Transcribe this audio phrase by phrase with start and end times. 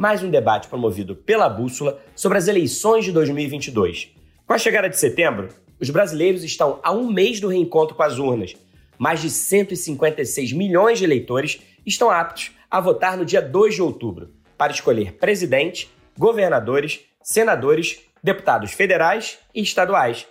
[0.00, 4.08] mais um debate promovido pela Bússola sobre as eleições de 2022.
[4.46, 8.18] Com a chegada de setembro, os brasileiros estão a um mês do reencontro com as
[8.18, 8.56] urnas.
[8.96, 14.30] Mais de 156 milhões de eleitores estão aptos a votar no dia 2 de outubro
[14.56, 20.26] para escolher presidente, governadores, senadores, deputados federais e estaduais.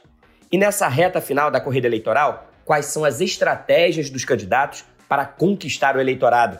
[0.52, 5.96] E nessa reta final da corrida eleitoral, quais são as estratégias dos candidatos para conquistar
[5.96, 6.60] o eleitorado?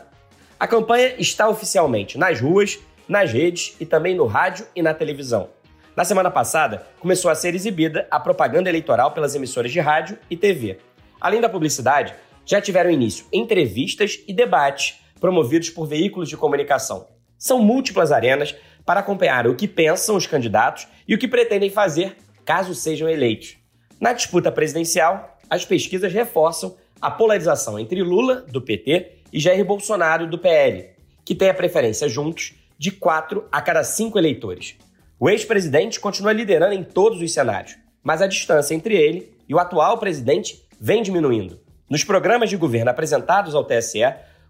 [0.60, 2.78] A campanha está oficialmente nas ruas,
[3.10, 5.48] nas redes e também no rádio e na televisão.
[5.96, 10.36] Na semana passada, começou a ser exibida a propaganda eleitoral pelas emissoras de rádio e
[10.36, 10.78] TV.
[11.20, 12.14] Além da publicidade,
[12.46, 17.08] já tiveram início entrevistas e debates promovidos por veículos de comunicação.
[17.36, 18.54] São múltiplas arenas
[18.86, 23.56] para acompanhar o que pensam os candidatos e o que pretendem fazer caso sejam eleitos.
[24.00, 30.28] Na disputa presidencial, as pesquisas reforçam a polarização entre Lula, do PT, e Jair Bolsonaro,
[30.28, 30.90] do PL,
[31.24, 34.78] que tem a preferência juntos de 4 a cada 5 eleitores.
[35.18, 39.58] O ex-presidente continua liderando em todos os cenários, mas a distância entre ele e o
[39.58, 41.60] atual presidente vem diminuindo.
[41.90, 44.00] Nos programas de governo apresentados ao TSE,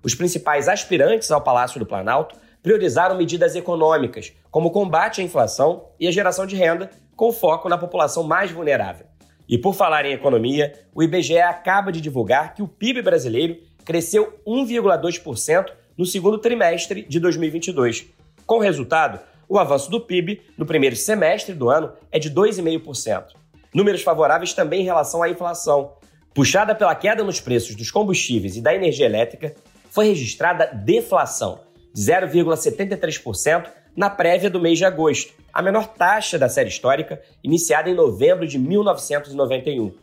[0.00, 5.88] os principais aspirantes ao Palácio do Planalto priorizaram medidas econômicas, como o combate à inflação
[5.98, 9.06] e a geração de renda, com foco na população mais vulnerável.
[9.48, 14.40] E por falar em economia, o IBGE acaba de divulgar que o PIB brasileiro cresceu
[14.46, 18.19] 1,2% no segundo trimestre de 2022.
[18.50, 23.26] Com o resultado, o avanço do PIB no primeiro semestre do ano é de 2,5%.
[23.72, 25.92] Números favoráveis também em relação à inflação.
[26.34, 29.54] Puxada pela queda nos preços dos combustíveis e da energia elétrica,
[29.88, 31.60] foi registrada deflação
[31.94, 37.88] de 0,73% na prévia do mês de agosto, a menor taxa da série histórica, iniciada
[37.88, 39.94] em novembro de 1991.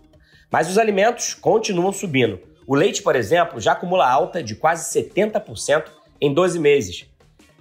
[0.49, 5.83] Mas os alimentos continuam subindo, o leite, por exemplo, já acumula alta de quase 70%
[6.21, 7.07] em 12 meses.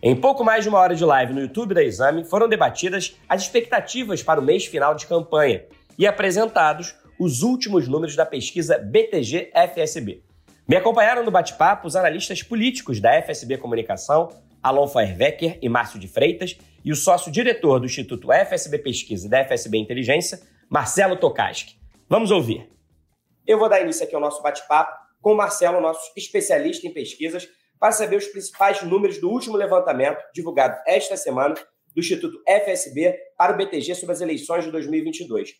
[0.08, 3.42] Em pouco mais de uma hora de live no YouTube da Exame, foram debatidas as
[3.42, 5.66] expectativas para o mês final de campanha
[5.98, 10.22] e apresentados os últimos números da pesquisa BTG-FSB.
[10.68, 14.28] Me acompanharam no bate-papo os analistas políticos da FSB Comunicação,
[14.62, 19.44] Alon Feuerwecker e Márcio de Freitas, e o sócio-diretor do Instituto FSB Pesquisa e da
[19.44, 20.38] FSB Inteligência,
[20.70, 21.80] Marcelo Tokaski.
[22.08, 22.70] Vamos ouvir.
[23.44, 27.48] Eu vou dar início aqui ao nosso bate-papo com o Marcelo, nosso especialista em pesquisas,
[27.78, 31.54] para saber os principais números do último levantamento divulgado esta semana
[31.94, 35.54] do Instituto FSB para o BTG sobre as eleições de 2022.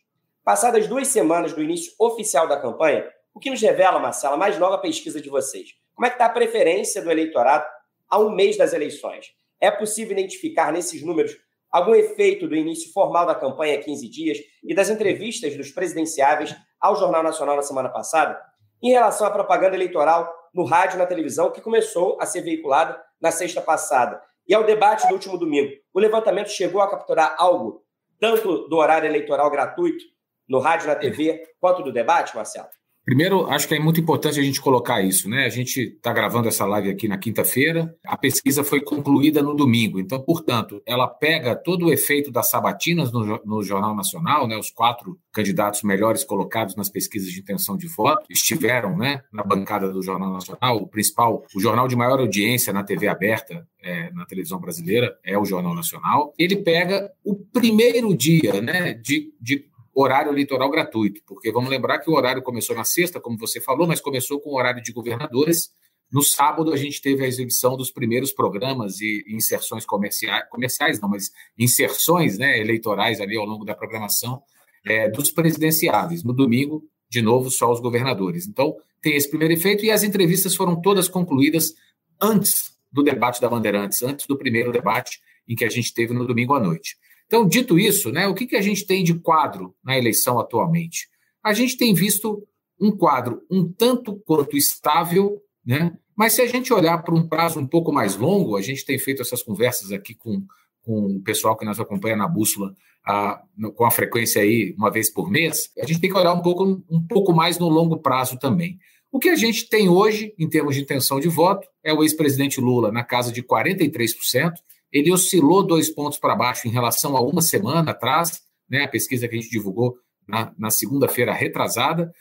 [0.45, 4.59] Passadas duas semanas do início oficial da campanha, o que nos revela, Marcelo, a mais
[4.59, 5.71] nova pesquisa de vocês?
[5.95, 7.65] Como é que está a preferência do eleitorado
[8.09, 9.27] a um mês das eleições?
[9.61, 11.37] É possível identificar nesses números
[11.71, 16.97] algum efeito do início formal da campanha 15 dias e das entrevistas dos presidenciáveis ao
[16.97, 18.41] Jornal Nacional na semana passada,
[18.83, 23.31] em relação à propaganda eleitoral no rádio na televisão, que começou a ser veiculada na
[23.31, 25.71] sexta passada, e ao debate do último domingo.
[25.93, 27.85] O levantamento chegou a capturar algo,
[28.19, 30.03] tanto do horário eleitoral gratuito
[30.49, 32.69] no rádio na TV, quanto do debate, Marcelo?
[33.07, 35.45] Primeiro, acho que é muito importante a gente colocar isso, né?
[35.45, 40.01] A gente está gravando essa live aqui na quinta-feira, a pesquisa foi concluída no domingo,
[40.01, 44.59] então, portanto, ela pega todo o efeito das sabatinas no, no Jornal Nacional, né?
[44.59, 49.89] Os quatro candidatos melhores colocados nas pesquisas de intenção de voto estiveram, né, na bancada
[49.93, 50.79] do Jornal Nacional.
[50.79, 55.39] O principal, o jornal de maior audiência na TV aberta, é, na televisão brasileira, é
[55.39, 56.35] o Jornal Nacional.
[56.37, 59.65] Ele pega o primeiro dia, né, de, de
[60.03, 63.87] horário eleitoral gratuito, porque vamos lembrar que o horário começou na sexta, como você falou,
[63.87, 65.71] mas começou com o horário de governadores.
[66.13, 71.09] No sábado, a gente teve a exibição dos primeiros programas e inserções comerciais, comerciais não,
[71.09, 74.43] mas inserções né, eleitorais ali ao longo da programação
[74.85, 76.23] é, dos presidenciáveis.
[76.23, 78.47] No domingo, de novo, só os governadores.
[78.47, 81.75] Então, tem esse primeiro efeito e as entrevistas foram todas concluídas
[82.21, 86.27] antes do debate da Bandeirantes, antes do primeiro debate em que a gente teve no
[86.27, 86.97] domingo à noite.
[87.27, 91.09] Então, dito isso, né, o que, que a gente tem de quadro na eleição atualmente?
[91.43, 92.47] A gente tem visto
[92.81, 95.97] um quadro um tanto quanto estável, né?
[96.17, 98.99] mas se a gente olhar para um prazo um pouco mais longo, a gente tem
[98.99, 100.43] feito essas conversas aqui com,
[100.83, 102.75] com o pessoal que nos acompanha na bússola
[103.07, 103.41] a,
[103.75, 106.83] com a frequência aí uma vez por mês, a gente tem que olhar um pouco,
[106.91, 108.79] um pouco mais no longo prazo também.
[109.13, 112.61] O que a gente tem hoje, em termos de intenção de voto, é o ex-presidente
[112.61, 114.53] Lula na casa de 43%,
[114.97, 119.29] ele oscilou dois pontos para baixo em relação a uma semana atrás, né, a pesquisa
[119.29, 119.97] que a gente divulgou
[120.27, 122.13] na, na segunda-feira retrasada,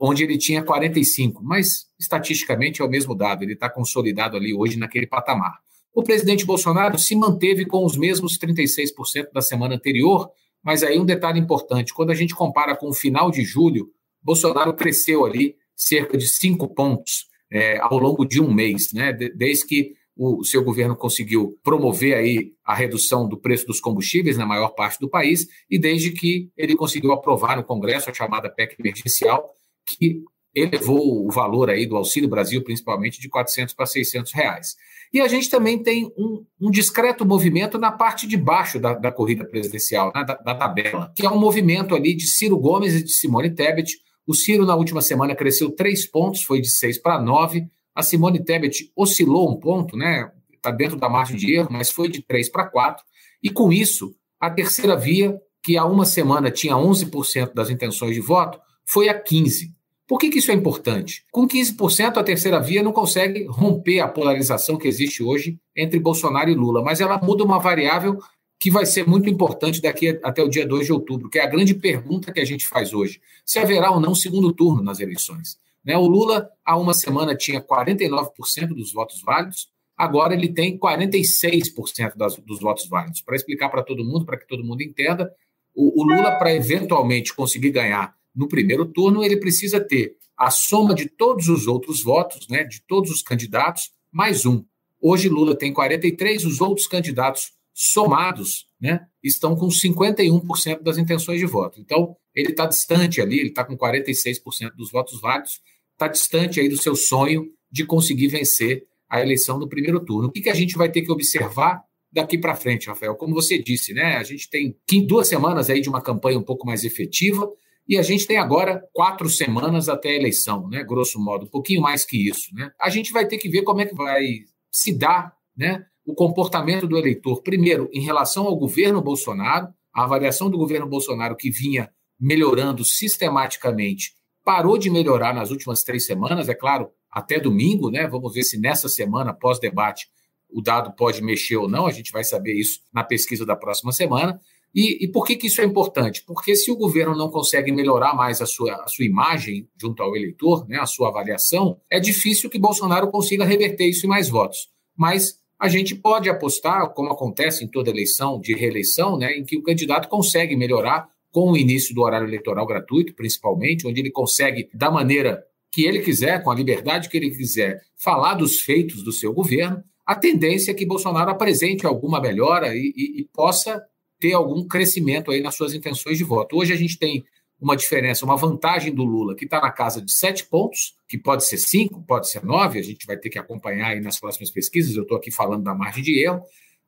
[0.00, 4.78] onde ele tinha 45, mas estatisticamente é o mesmo dado, ele está consolidado ali hoje
[4.78, 5.58] naquele patamar.
[5.94, 10.30] O presidente Bolsonaro se manteve com os mesmos 36% da semana anterior,
[10.62, 13.90] mas aí um detalhe importante: quando a gente compara com o final de julho,
[14.22, 19.12] Bolsonaro cresceu ali cerca de 5 pontos é, ao longo de um mês, né?
[19.12, 24.44] desde que o seu governo conseguiu promover aí a redução do preço dos combustíveis na
[24.44, 28.74] maior parte do país e desde que ele conseguiu aprovar no Congresso a chamada PEC
[28.80, 29.48] emergencial,
[29.86, 34.74] que elevou o valor aí do Auxílio Brasil, principalmente de 400 para 600 reais.
[35.12, 39.12] E a gente também tem um, um discreto movimento na parte de baixo da, da
[39.12, 43.04] corrida presidencial, né, da, da, tabela, que é um movimento ali de Ciro Gomes e
[43.04, 43.96] de Simone Tebet.
[44.26, 47.66] O Ciro, na última semana, cresceu três pontos, foi de seis para nove.
[47.98, 50.30] A Simone Tebet oscilou um ponto, né?
[50.54, 53.04] Está dentro da margem de erro, mas foi de três para quatro.
[53.42, 58.20] E com isso, a terceira via, que há uma semana tinha 11% das intenções de
[58.20, 59.72] voto, foi a 15%.
[60.06, 61.24] Por que, que isso é importante?
[61.32, 66.48] Com 15%, a terceira via não consegue romper a polarização que existe hoje entre Bolsonaro
[66.48, 68.16] e Lula, mas ela muda uma variável
[68.60, 71.48] que vai ser muito importante daqui até o dia 2 de outubro, que é a
[71.48, 75.58] grande pergunta que a gente faz hoje: se haverá ou não segundo turno nas eleições.
[75.84, 75.96] Né?
[75.96, 82.36] O Lula, há uma semana, tinha 49% dos votos válidos, agora ele tem 46% das,
[82.36, 83.22] dos votos válidos.
[83.22, 85.32] Para explicar para todo mundo, para que todo mundo entenda,
[85.74, 90.94] o, o Lula, para eventualmente conseguir ganhar no primeiro turno, ele precisa ter a soma
[90.94, 94.64] de todos os outros votos, né, de todos os candidatos, mais um.
[95.00, 101.46] Hoje Lula tem 43, os outros candidatos somados né, estão com 51% das intenções de
[101.46, 101.80] voto.
[101.80, 105.60] Então, ele está distante ali, ele está com 46% dos votos válidos,
[105.92, 110.28] está distante aí do seu sonho de conseguir vencer a eleição do primeiro turno.
[110.28, 111.82] O que, que a gente vai ter que observar
[112.12, 113.16] daqui para frente, Rafael?
[113.16, 114.16] Como você disse, né?
[114.16, 117.50] A gente tem duas semanas aí de uma campanha um pouco mais efetiva.
[117.88, 120.84] E a gente tem agora quatro semanas até a eleição, né?
[120.84, 122.70] Grosso modo, um pouquinho mais que isso, né?
[122.78, 124.22] A gente vai ter que ver como é que vai
[124.70, 125.84] se dar, né?
[126.06, 131.34] O comportamento do eleitor, primeiro, em relação ao governo Bolsonaro, a avaliação do governo Bolsonaro
[131.34, 137.90] que vinha melhorando sistematicamente, parou de melhorar nas últimas três semanas, é claro, até domingo,
[137.90, 138.06] né?
[138.06, 140.08] Vamos ver se nessa semana, pós-debate,
[140.48, 143.92] o dado pode mexer ou não, a gente vai saber isso na pesquisa da próxima
[143.92, 144.40] semana.
[144.74, 146.22] E, e, por que, que isso é importante?
[146.26, 150.14] Porque se o governo não consegue melhorar mais a sua, a sua imagem junto ao
[150.14, 154.70] eleitor, né, a sua avaliação, é difícil que Bolsonaro consiga reverter isso em mais votos.
[154.96, 159.56] Mas a gente pode apostar, como acontece em toda eleição de reeleição, né, em que
[159.56, 164.68] o candidato consegue melhorar com o início do horário eleitoral gratuito, principalmente, onde ele consegue,
[164.72, 169.12] da maneira que ele quiser, com a liberdade que ele quiser, falar dos feitos do
[169.12, 173.82] seu governo, a tendência é que Bolsonaro apresente alguma melhora e, e, e possa
[174.18, 176.56] ter algum crescimento aí nas suas intenções de voto.
[176.56, 177.24] Hoje a gente tem
[177.60, 181.44] uma diferença, uma vantagem do Lula, que está na casa de sete pontos, que pode
[181.44, 184.96] ser cinco, pode ser nove, a gente vai ter que acompanhar aí nas próximas pesquisas,
[184.96, 186.40] eu estou aqui falando da margem de erro,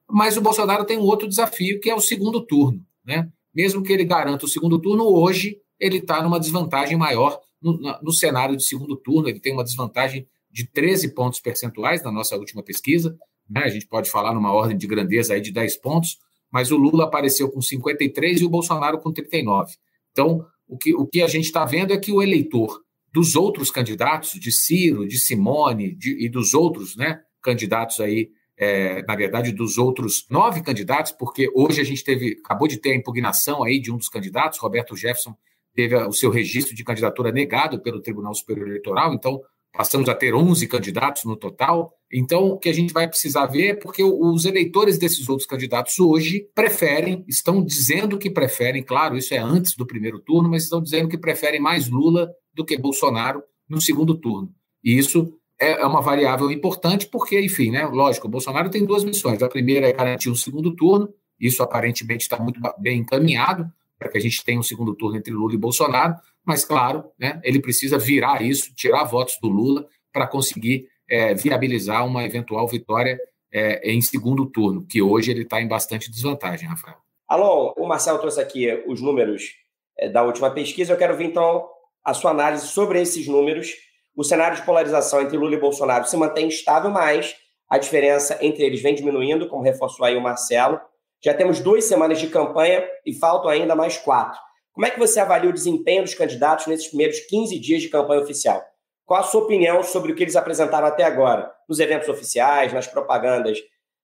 [0.08, 2.84] mas o Bolsonaro tem um outro desafio, que é o segundo turno.
[3.04, 3.28] Né?
[3.54, 8.12] Mesmo que ele garanta o segundo turno, hoje ele está numa desvantagem maior no, no,
[8.12, 12.62] cenário de segundo turno, ele tem uma desvantagem de 13 pontos percentuais na nossa última
[12.62, 13.16] pesquisa,
[13.48, 13.62] né?
[13.64, 16.18] a gente pode falar numa ordem de grandeza aí de 10 pontos,
[16.50, 19.72] mas o Lula apareceu com 53 e o Bolsonaro com 39.
[20.10, 22.80] Então, o que, o que a gente está vendo é que o eleitor
[23.12, 29.02] dos outros candidatos, de Ciro, de Simone de, e dos outros né, candidatos aí, é,
[29.04, 32.94] na verdade, dos outros nove candidatos, porque hoje a gente teve, acabou de ter a
[32.94, 35.34] impugnação aí de um dos candidatos, Roberto Jefferson,
[35.74, 39.40] teve o seu registro de candidatura negado pelo Tribunal Superior Eleitoral, então
[39.72, 41.90] passamos a ter 11 candidatos no total.
[42.12, 45.98] Então, o que a gente vai precisar ver é porque os eleitores desses outros candidatos
[45.98, 50.82] hoje preferem, estão dizendo que preferem, claro, isso é antes do primeiro turno, mas estão
[50.82, 54.52] dizendo que preferem mais Lula do que Bolsonaro no segundo turno.
[54.84, 59.04] E isso é, é uma variável importante porque, enfim, né, lógico, o Bolsonaro tem duas
[59.04, 59.42] missões.
[59.42, 64.16] A primeira é garantir um segundo turno, isso aparentemente está muito bem encaminhado para que
[64.16, 66.14] a gente tenha um segundo turno entre Lula e Bolsonaro,
[66.44, 72.06] mas, claro, né, ele precisa virar isso, tirar votos do Lula para conseguir é, viabilizar
[72.06, 73.18] uma eventual vitória
[73.52, 76.96] é, em segundo turno, que hoje ele está em bastante desvantagem, Rafael.
[77.28, 79.52] Alô, o Marcelo trouxe aqui os números
[79.98, 80.92] é, da última pesquisa.
[80.92, 81.68] Eu quero ver, então,
[82.04, 83.72] a sua análise sobre esses números.
[84.16, 87.36] O cenário de polarização entre Lula e Bolsonaro se mantém estável, mas
[87.68, 90.80] a diferença entre eles vem diminuindo, como reforçou aí o Marcelo.
[91.22, 94.40] Já temos duas semanas de campanha e faltam ainda mais quatro.
[94.72, 98.22] Como é que você avalia o desempenho dos candidatos nesses primeiros 15 dias de campanha
[98.22, 98.62] oficial?
[99.04, 102.86] Qual a sua opinião sobre o que eles apresentaram até agora, nos eventos oficiais, nas
[102.86, 103.58] propagandas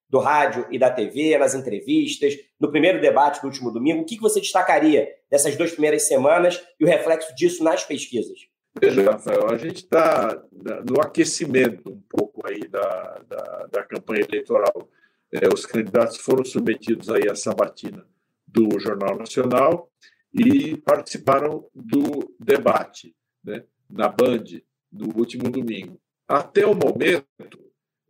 [0.08, 4.02] do rádio e da TV, nas entrevistas, no primeiro debate do último domingo.
[4.02, 8.38] O que você destacaria dessas duas primeiras semanas e o reflexo disso nas pesquisas?
[8.78, 10.42] Veja, Rafael, a gente está
[10.88, 14.88] no aquecimento um pouco aí da, da, da campanha eleitoral.
[15.33, 18.06] É, os candidatos foram submetidos aí à sabatina
[18.47, 19.90] do Jornal Nacional
[20.33, 24.45] e participaram do debate né, na Band
[24.92, 25.99] do último domingo.
[26.28, 27.59] Até o momento,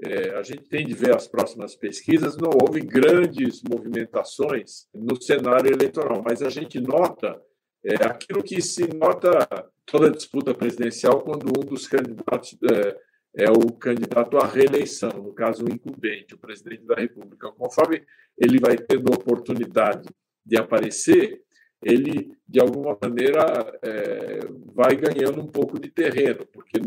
[0.03, 5.73] é, a gente tem de ver as próximas pesquisas, não houve grandes movimentações no cenário
[5.73, 7.41] eleitoral, mas a gente nota
[7.85, 12.99] é, aquilo que se nota toda disputa presidencial quando um dos candidatos é,
[13.37, 17.53] é, o candidato à reeleição, no caso o incumbente, o presidente da República.
[17.53, 18.03] Conforme
[18.39, 20.09] ele vai tendo oportunidade
[20.45, 21.43] de aparecer,
[21.83, 24.41] ele de alguma maneira é,
[24.75, 26.81] vai ganhando um pouco de terreno, porque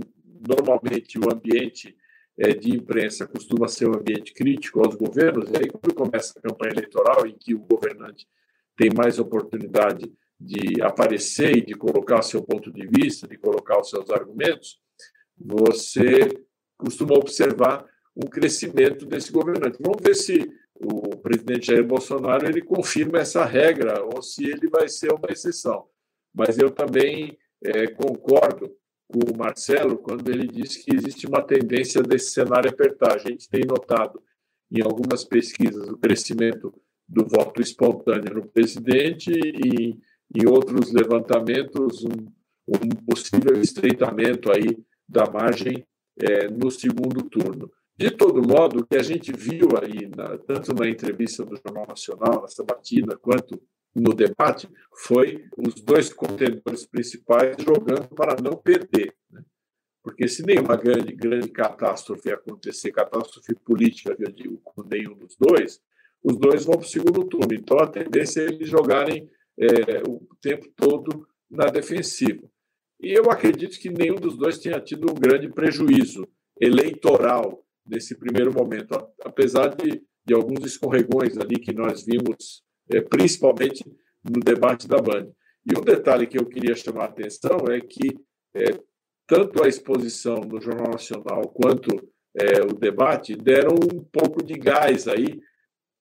[0.48, 1.96] normalmente o ambiente
[2.38, 6.41] é, de imprensa costuma ser um ambiente crítico aos governos, e aí quando começa a
[6.41, 8.27] campanha eleitoral, em que o governante
[8.75, 13.89] tem mais oportunidade de aparecer e de colocar seu ponto de vista, de colocar os
[13.89, 14.79] seus argumentos,
[15.38, 16.29] você
[16.77, 19.77] costuma observar um crescimento desse governante.
[19.81, 24.88] Vamos ver se o presidente Jair Bolsonaro ele confirma essa regra ou se ele vai
[24.88, 25.88] ser uma exceção.
[26.34, 28.74] Mas eu também é, concordo
[29.08, 33.15] com o Marcelo quando ele disse que existe uma tendência desse cenário apertar.
[33.15, 34.22] A gente tem notado
[34.72, 36.74] em algumas pesquisas o crescimento
[37.08, 39.98] do voto espontâneo no presidente e
[40.36, 42.27] em outros levantamentos um,
[42.67, 45.86] um possível estreitamento aí da margem
[46.19, 47.71] é, no segundo turno.
[47.98, 51.88] De todo modo, o que a gente viu aí, na, tanto na entrevista do Jornal
[51.88, 53.62] Nacional, na sabatina, quanto
[53.93, 54.69] no debate
[55.03, 59.13] foi os dois contendores principais jogando para não perder.
[59.29, 59.43] Né?
[60.03, 65.81] Porque se nenhuma grande, grande catástrofe acontecer, catástrofe política, eu digo, com nenhum dos dois,
[66.24, 67.53] os dois vão para o segundo turno.
[67.53, 72.47] Então a tendência é eles jogarem é, o tempo todo na defensiva.
[73.01, 76.27] E eu acredito que nenhum dos dois tenha tido um grande prejuízo
[76.59, 83.83] eleitoral nesse primeiro momento, apesar de, de alguns escorregões ali que nós vimos é, principalmente
[84.23, 85.31] no debate da Band.
[85.65, 88.15] E um detalhe que eu queria chamar a atenção é que
[88.55, 88.79] é,
[89.27, 91.89] tanto a exposição no Jornal Nacional quanto
[92.35, 95.39] é, o debate deram um pouco de gás aí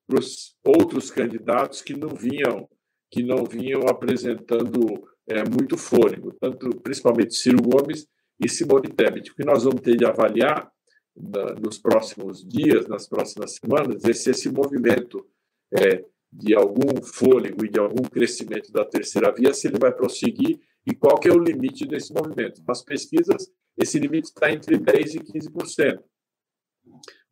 [0.06, 2.68] para os outros candidatos que não vinham
[3.10, 8.06] que não vinham apresentando é, muito fôlego, tanto principalmente Ciro Gomes
[8.40, 9.30] e Simone Tebet.
[9.30, 10.70] O que nós vamos ter de avaliar
[11.16, 15.26] na, nos próximos dias, nas próximas semanas, é se esse movimento
[15.72, 20.60] é, de algum fôlego e de algum crescimento da terceira via, se ele vai prosseguir
[20.86, 22.62] e qual que é o limite desse movimento.
[22.66, 26.02] Nas pesquisas, esse limite está entre 10% e 15%.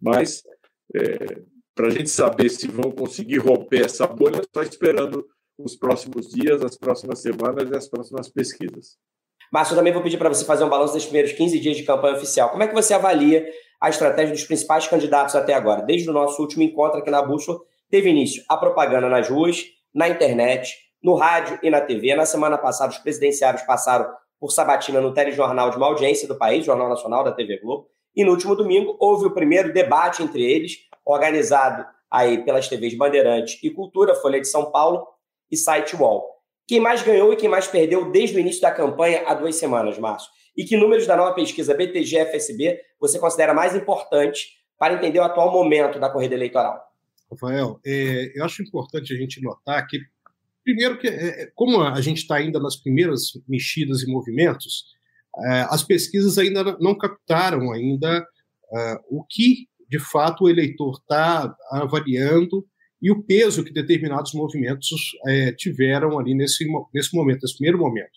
[0.01, 0.43] Mas,
[0.95, 1.43] é,
[1.75, 5.27] para a gente saber se vão conseguir romper essa bolha, só esperando
[5.59, 8.97] os próximos dias, as próximas semanas e as próximas pesquisas.
[9.53, 11.85] Márcio, eu também vou pedir para você fazer um balanço dos primeiros 15 dias de
[11.85, 12.51] campanha oficial.
[12.51, 13.47] Como é que você avalia
[13.81, 15.83] a estratégia dos principais candidatos até agora?
[15.83, 20.09] Desde o nosso último encontro aqui na Bússola, teve início a propaganda nas ruas, na
[20.09, 22.15] internet, no rádio e na TV.
[22.15, 24.07] Na semana passada, os presidenciários passaram
[24.39, 27.89] por sabatina no telejornal de uma audiência do país, Jornal Nacional da TV Globo.
[28.15, 33.59] E no último domingo, houve o primeiro debate entre eles, organizado aí pelas TVs Bandeirantes
[33.63, 35.07] e Cultura, Folha de São Paulo
[35.51, 36.25] e Site Wall.
[36.67, 39.99] Quem mais ganhou e quem mais perdeu desde o início da campanha há duas semanas,
[39.99, 40.29] Márcio?
[40.57, 44.49] E que números da nova pesquisa BTG-FSB você considera mais importantes
[44.79, 46.81] para entender o atual momento da corrida eleitoral?
[47.31, 49.99] Rafael, é, eu acho importante a gente notar que,
[50.65, 54.85] primeiro, que é, é como a gente está ainda nas primeiras mexidas e movimentos,
[55.45, 58.27] é, as pesquisas ainda não captaram ainda
[58.73, 62.67] é, o que, de fato, o eleitor está avaliando
[63.07, 68.11] e o peso que determinados movimentos é, tiveram ali nesse, nesse momento, nesse primeiro momento.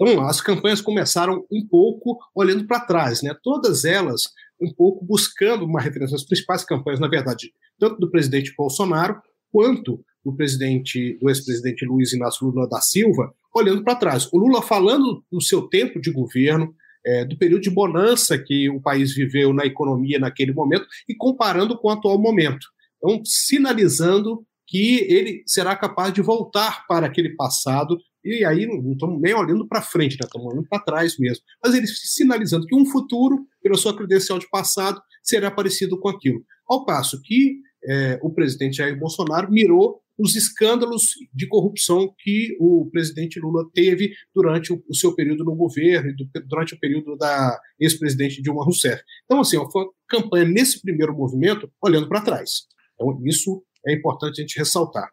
[0.00, 3.34] Então, as campanhas começaram um pouco olhando para trás, né?
[3.42, 4.22] todas elas
[4.60, 6.14] um pouco buscando uma referência.
[6.14, 12.12] As principais campanhas, na verdade, tanto do presidente Bolsonaro quanto do presidente, do ex-presidente Luiz
[12.12, 14.28] Inácio Lula da Silva, olhando para trás.
[14.32, 16.72] O Lula falando do seu tempo de governo,
[17.04, 21.76] é, do período de bonança que o país viveu na economia naquele momento e comparando
[21.76, 22.68] com o atual momento.
[23.02, 29.20] Então, sinalizando que ele será capaz de voltar para aquele passado e aí não estamos
[29.20, 30.24] nem olhando para frente, né?
[30.24, 31.42] estamos olhando para trás mesmo.
[31.62, 36.44] Mas ele sinalizando que um futuro, pela sua credencial de passado, será parecido com aquilo.
[36.68, 42.88] Ao passo que é, o presidente Jair Bolsonaro mirou os escândalos de corrupção que o
[42.92, 47.58] presidente Lula teve durante o, seu período no governo e do, durante o período da
[47.80, 49.02] ex-presidente Dilma Rousseff.
[49.24, 52.71] Então, assim, foi uma campanha nesse primeiro movimento olhando para trás.
[53.02, 55.08] Então, isso é importante a gente ressaltar.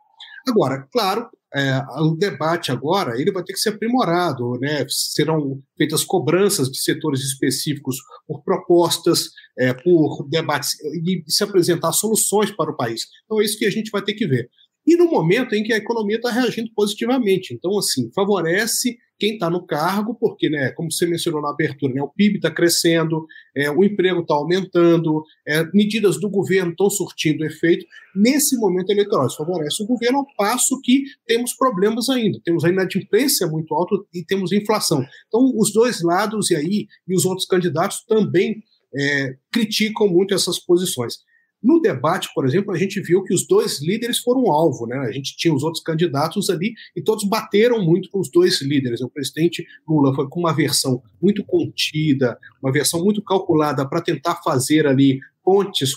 [0.48, 4.86] Agora, claro, é, o debate agora ele vai ter que ser aprimorado, né?
[4.88, 12.52] serão feitas cobranças de setores específicos por propostas, é, por debates e se apresentar soluções
[12.52, 13.08] para o país.
[13.26, 14.50] Então é isso que a gente vai ter que ver.
[14.86, 17.54] E no momento em que a economia está reagindo positivamente.
[17.54, 22.02] Então, assim, favorece quem está no cargo, porque, né, como você mencionou na abertura, né,
[22.02, 27.46] o PIB está crescendo, é, o emprego está aumentando, é, medidas do governo estão surtindo
[27.46, 27.86] efeito.
[28.16, 32.40] Nesse momento eleitoral, isso favorece o governo, ao passo que temos problemas ainda.
[32.46, 35.04] Temos a inadimplência muito alta e temos inflação.
[35.28, 38.64] Então, os dois lados, e aí, e os outros candidatos também
[38.96, 41.18] é, criticam muito essas posições.
[41.62, 44.98] No debate, por exemplo, a gente viu que os dois líderes foram alvo, né?
[45.00, 49.02] A gente tinha os outros candidatos ali e todos bateram muito com os dois líderes.
[49.02, 54.36] O presidente Lula foi com uma versão muito contida, uma versão muito calculada para tentar
[54.42, 55.94] fazer ali pontes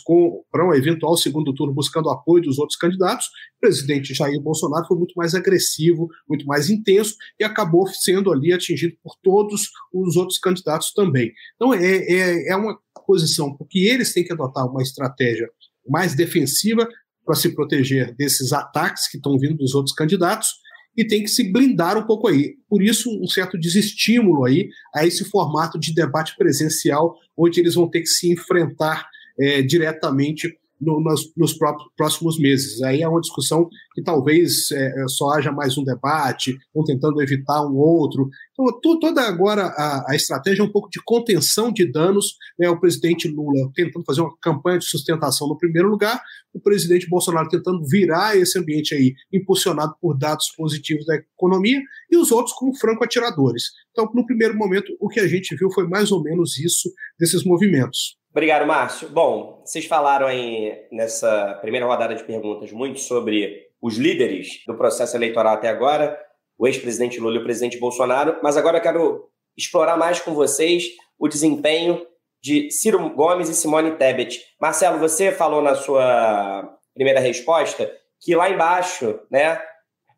[0.51, 3.27] para um eventual segundo turno buscando apoio dos outros candidatos.
[3.27, 8.53] O presidente Jair Bolsonaro foi muito mais agressivo, muito mais intenso e acabou sendo ali
[8.53, 11.33] atingido por todos os outros candidatos também.
[11.57, 15.49] Então é, é, é uma posição, porque eles têm que adotar uma estratégia
[15.89, 16.89] mais defensiva
[17.25, 20.49] para se proteger desses ataques que estão vindo dos outros candidatos
[20.97, 22.57] e tem que se blindar um pouco aí.
[22.69, 27.89] Por isso, um certo desestímulo aí a esse formato de debate presencial, onde eles vão
[27.89, 29.09] ter que se enfrentar
[29.39, 30.49] é, diretamente
[30.83, 32.83] no, nos, nos próprios, próximos meses.
[32.83, 37.23] Aí é uma discussão que talvez é, é, só haja mais um debate, ou tentando
[37.23, 38.29] evitar um outro.
[38.53, 42.35] Então, toda agora a, a estratégia é um pouco de contenção de danos.
[42.59, 42.69] Né?
[42.69, 46.21] O presidente Lula tentando fazer uma campanha de sustentação no primeiro lugar,
[46.53, 52.17] o presidente Bolsonaro tentando virar esse ambiente aí, impulsionado por dados positivos da economia, e
[52.17, 53.65] os outros como franco-atiradores.
[53.93, 57.45] Então, no primeiro momento, o que a gente viu foi mais ou menos isso desses
[57.45, 58.22] movimentos.
[58.33, 59.11] Obrigado, Márcio.
[59.11, 65.15] Bom, vocês falaram aí nessa primeira rodada de perguntas muito sobre os líderes do processo
[65.15, 66.19] eleitoral até agora,
[66.57, 70.85] o ex-presidente Lula e o presidente Bolsonaro, mas agora eu quero explorar mais com vocês
[71.19, 72.07] o desempenho
[72.43, 74.41] de Ciro Gomes e Simone Tebet.
[74.59, 79.61] Marcelo, você falou na sua primeira resposta que lá embaixo, né,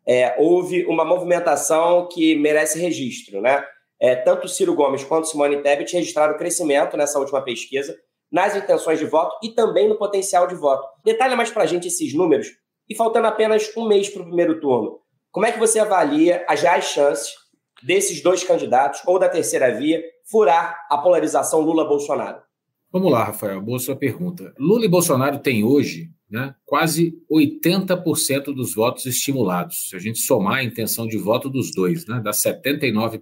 [0.07, 3.65] é, houve uma movimentação que merece registro, né?
[3.99, 7.97] É, tanto Ciro Gomes quanto Simone Tebet registraram crescimento nessa última pesquisa,
[8.35, 10.85] nas intenções de voto e também no potencial de voto.
[11.05, 12.47] Detalha mais para a gente esses números
[12.89, 14.99] e faltando apenas um mês para o primeiro turno.
[15.31, 17.29] Como é que você avalia as reais chances
[17.81, 22.41] desses dois candidatos ou da terceira via furar a polarização Lula-Bolsonaro?
[22.91, 24.53] Vamos lá, Rafael, boa sua pergunta.
[24.59, 29.87] Lula e Bolsonaro têm hoje né, quase 80% dos votos estimulados.
[29.89, 33.21] Se a gente somar a intenção de voto dos dois, né, dá 79%.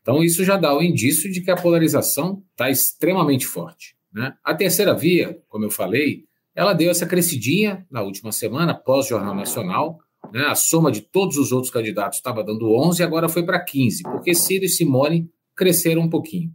[0.00, 3.97] Então, isso já dá o indício de que a polarização está extremamente forte.
[4.12, 4.34] Né?
[4.42, 9.98] A terceira via, como eu falei, ela deu essa crescidinha na última semana, pós-Jornal Nacional.
[10.32, 10.44] Né?
[10.46, 14.02] A soma de todos os outros candidatos estava dando 11 e agora foi para 15,
[14.02, 16.50] porque Ciro e Simone cresceram um pouquinho.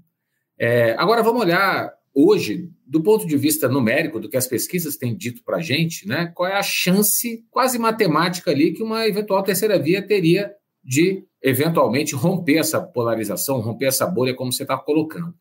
[0.59, 5.15] É, agora vamos olhar hoje, do ponto de vista numérico, do que as pesquisas têm
[5.15, 9.41] dito para a gente, né, qual é a chance quase matemática ali que uma eventual
[9.41, 15.33] terceira via teria de eventualmente romper essa polarização, romper essa bolha, como você está colocando.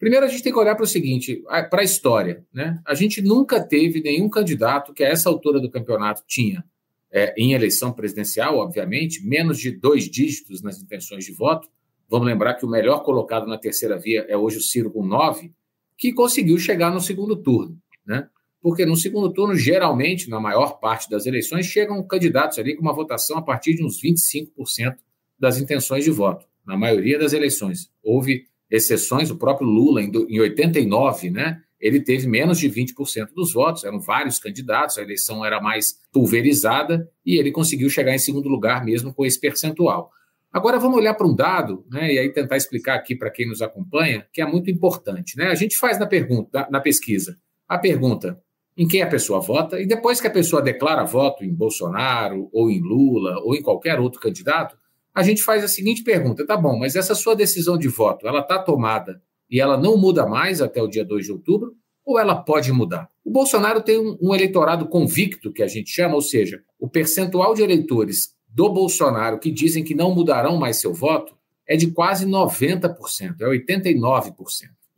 [0.00, 2.42] Primeiro, a gente tem que olhar para o seguinte, para a história.
[2.50, 2.80] Né?
[2.86, 6.64] A gente nunca teve nenhum candidato que a essa altura do campeonato tinha,
[7.12, 11.68] é, em eleição presidencial, obviamente, menos de dois dígitos nas intenções de voto.
[12.08, 15.52] Vamos lembrar que o melhor colocado na terceira via é hoje o Ciro com nove,
[15.98, 17.76] que conseguiu chegar no segundo turno.
[18.06, 18.26] Né?
[18.62, 22.94] Porque no segundo turno, geralmente, na maior parte das eleições, chegam candidatos ali com uma
[22.94, 24.96] votação a partir de uns 25%
[25.38, 26.46] das intenções de voto.
[26.64, 27.90] Na maioria das eleições.
[28.02, 33.84] Houve exceções, o próprio Lula, em 89, né, ele teve menos de 20% dos votos,
[33.84, 38.84] eram vários candidatos, a eleição era mais pulverizada e ele conseguiu chegar em segundo lugar
[38.84, 40.10] mesmo com esse percentual.
[40.52, 43.62] Agora vamos olhar para um dado, né, e aí tentar explicar aqui para quem nos
[43.62, 45.36] acompanha, que é muito importante.
[45.36, 45.46] Né?
[45.46, 48.38] A gente faz na pergunta, na pesquisa, a pergunta
[48.76, 52.70] em quem a pessoa vota, e depois que a pessoa declara voto em Bolsonaro, ou
[52.70, 54.76] em Lula, ou em qualquer outro candidato,
[55.14, 58.40] a gente faz a seguinte pergunta: tá bom, mas essa sua decisão de voto, ela
[58.40, 59.20] está tomada
[59.50, 63.08] e ela não muda mais até o dia 2 de outubro, ou ela pode mudar?
[63.24, 67.54] O Bolsonaro tem um, um eleitorado convicto, que a gente chama, ou seja, o percentual
[67.54, 71.34] de eleitores do Bolsonaro que dizem que não mudarão mais seu voto
[71.66, 74.32] é de quase 90%, é 89%.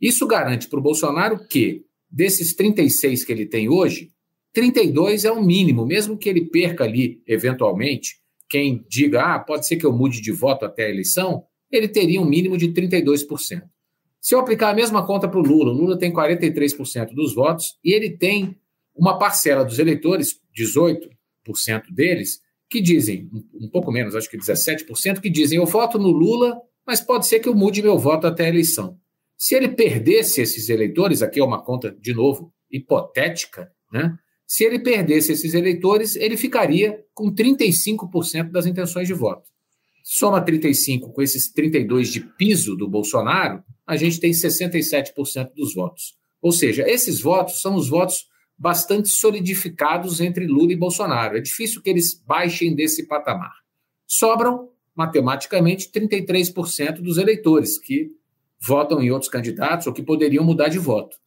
[0.01, 4.11] Isso garante para o Bolsonaro que, desses 36 que ele tem hoje,
[4.53, 8.17] 32 é o mínimo, mesmo que ele perca ali, eventualmente,
[8.53, 12.21] quem diga, ah, pode ser que eu mude de voto até a eleição, ele teria
[12.21, 13.63] um mínimo de 32%.
[14.21, 17.79] Se eu aplicar a mesma conta para o Lula, o Lula tem 43% dos votos
[17.83, 18.55] e ele tem
[18.95, 21.09] uma parcela dos eleitores, 18%
[21.89, 23.27] deles, que dizem,
[23.59, 27.39] um pouco menos, acho que 17%, que dizem eu voto no Lula, mas pode ser
[27.39, 28.99] que eu mude meu voto até a eleição.
[29.35, 34.15] Se ele perdesse esses eleitores, aqui é uma conta, de novo, hipotética, né?
[34.53, 39.49] Se ele perdesse esses eleitores, ele ficaria com 35% das intenções de voto.
[40.03, 46.13] Soma 35 com esses 32 de piso do Bolsonaro, a gente tem 67% dos votos.
[46.39, 51.35] Ou seja, esses votos são os votos bastante solidificados entre Lula e Bolsonaro.
[51.35, 53.55] É difícil que eles baixem desse patamar.
[54.05, 58.11] Sobram, matematicamente, 33% dos eleitores que
[58.61, 61.22] votam em outros candidatos ou que poderiam mudar de voto.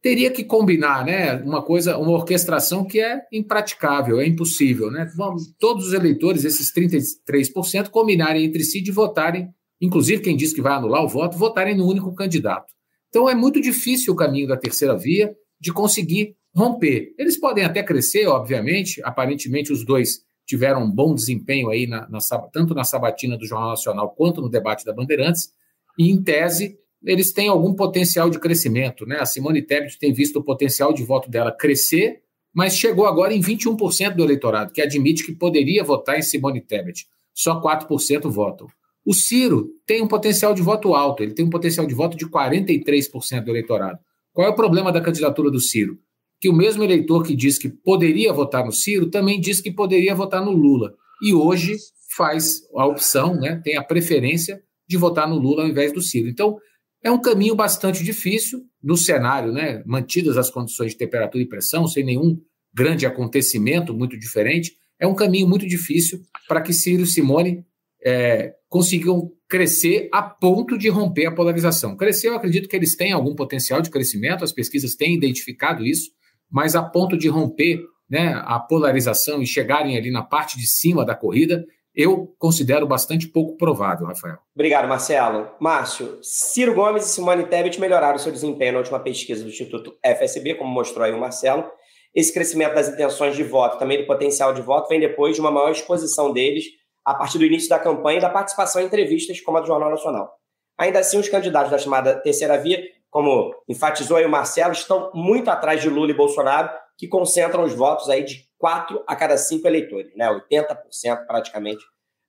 [0.00, 5.10] Teria que combinar, né, uma coisa, uma orquestração que é impraticável, é impossível, né?
[5.58, 9.48] Todos os eleitores, esses 33%, combinarem entre si de votarem,
[9.80, 12.72] inclusive quem diz que vai anular o voto, votarem no único candidato.
[13.08, 17.14] Então é muito difícil o caminho da terceira via de conseguir romper.
[17.18, 22.18] Eles podem até crescer, obviamente, aparentemente os dois tiveram um bom desempenho aí, na, na,
[22.52, 25.50] tanto na sabatina do Jornal Nacional quanto no debate da Bandeirantes,
[25.98, 29.06] e em tese eles têm algum potencial de crescimento.
[29.06, 29.18] Né?
[29.18, 33.40] A Simone Tebet tem visto o potencial de voto dela crescer, mas chegou agora em
[33.40, 37.06] 21% do eleitorado, que admite que poderia votar em Simone Tebet.
[37.34, 38.66] Só 4% votam.
[39.04, 42.26] O Ciro tem um potencial de voto alto, ele tem um potencial de voto de
[42.26, 43.98] 43% do eleitorado.
[44.32, 45.98] Qual é o problema da candidatura do Ciro?
[46.40, 50.14] Que o mesmo eleitor que diz que poderia votar no Ciro também diz que poderia
[50.14, 50.94] votar no Lula.
[51.22, 51.76] E hoje
[52.16, 56.28] faz a opção, né, tem a preferência de votar no Lula ao invés do Ciro.
[56.28, 56.58] Então,
[57.02, 61.86] é um caminho bastante difícil no cenário, né, mantidas as condições de temperatura e pressão,
[61.86, 62.40] sem nenhum
[62.74, 64.76] grande acontecimento muito diferente.
[65.00, 67.64] É um caminho muito difícil para que Ciro e Simone
[68.04, 71.96] é, consigam crescer a ponto de romper a polarização.
[71.96, 76.10] Crescer, eu acredito que eles têm algum potencial de crescimento, as pesquisas têm identificado isso,
[76.50, 81.04] mas a ponto de romper né, a polarização e chegarem ali na parte de cima
[81.04, 81.64] da corrida,
[81.98, 84.38] eu considero bastante pouco provável, Rafael.
[84.54, 85.50] Obrigado, Marcelo.
[85.58, 90.54] Márcio, Ciro Gomes e Simone Tebet melhoraram seu desempenho na última pesquisa do Instituto FSB,
[90.54, 91.68] como mostrou aí o Marcelo.
[92.14, 95.50] Esse crescimento das intenções de voto, também do potencial de voto, vem depois de uma
[95.50, 96.66] maior exposição deles
[97.04, 99.90] a partir do início da campanha e da participação em entrevistas como a do Jornal
[99.90, 100.30] Nacional.
[100.78, 102.80] Ainda assim, os candidatos da chamada terceira via,
[103.10, 107.74] como enfatizou aí o Marcelo, estão muito atrás de Lula e Bolsonaro, que concentram os
[107.74, 110.28] votos aí de quatro a cada cinco eleitores, né?
[110.28, 111.82] 80% praticamente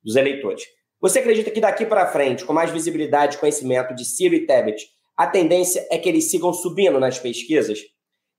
[0.03, 0.63] dos eleitores.
[1.01, 4.87] Você acredita que daqui para frente, com mais visibilidade e conhecimento de Ciro e Tebet,
[5.17, 7.79] a tendência é que eles sigam subindo nas pesquisas?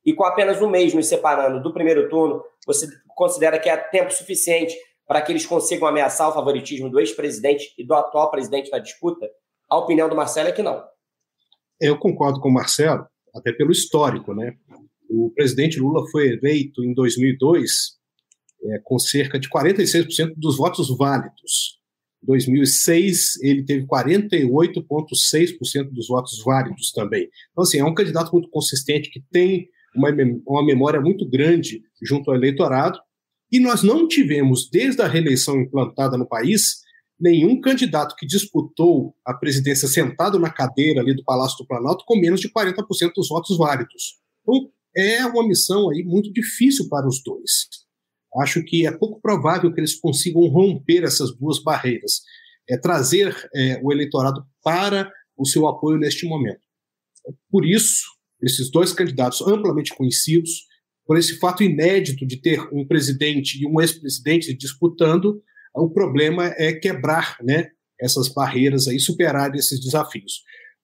[0.05, 4.11] E com apenas um mês nos separando do primeiro turno, você considera que é tempo
[4.11, 4.75] suficiente
[5.07, 9.29] para que eles consigam ameaçar o favoritismo do ex-presidente e do atual presidente na disputa?
[9.69, 10.83] A opinião do Marcelo é que não.
[11.81, 14.55] Eu concordo com o Marcelo, até pelo histórico, né?
[15.11, 17.99] O presidente Lula foi eleito em 2002
[18.63, 21.81] é, com cerca de 46% dos votos válidos.
[22.23, 27.29] Em 2006, ele teve 48,6% dos votos válidos também.
[27.51, 30.11] Então, assim, é um candidato muito consistente, que tem uma,
[30.47, 32.99] uma memória muito grande junto ao eleitorado,
[33.51, 36.83] e nós não tivemos, desde a reeleição implantada no país,
[37.19, 42.19] nenhum candidato que disputou a presidência sentado na cadeira ali do Palácio do Planalto com
[42.19, 44.21] menos de 40% dos votos válidos.
[44.43, 47.69] Então, é uma missão aí muito difícil para os dois.
[48.39, 52.21] Acho que é pouco provável que eles consigam romper essas duas barreiras,
[52.69, 56.61] é trazer é, o eleitorado para o seu apoio neste momento.
[57.51, 58.05] Por isso,
[58.43, 60.51] esses dois candidatos amplamente conhecidos,
[61.05, 65.43] por esse fato inédito de ter um presidente e um ex-presidente disputando,
[65.75, 67.69] o problema é quebrar né,
[68.01, 70.43] essas barreiras aí, superar esses desafios.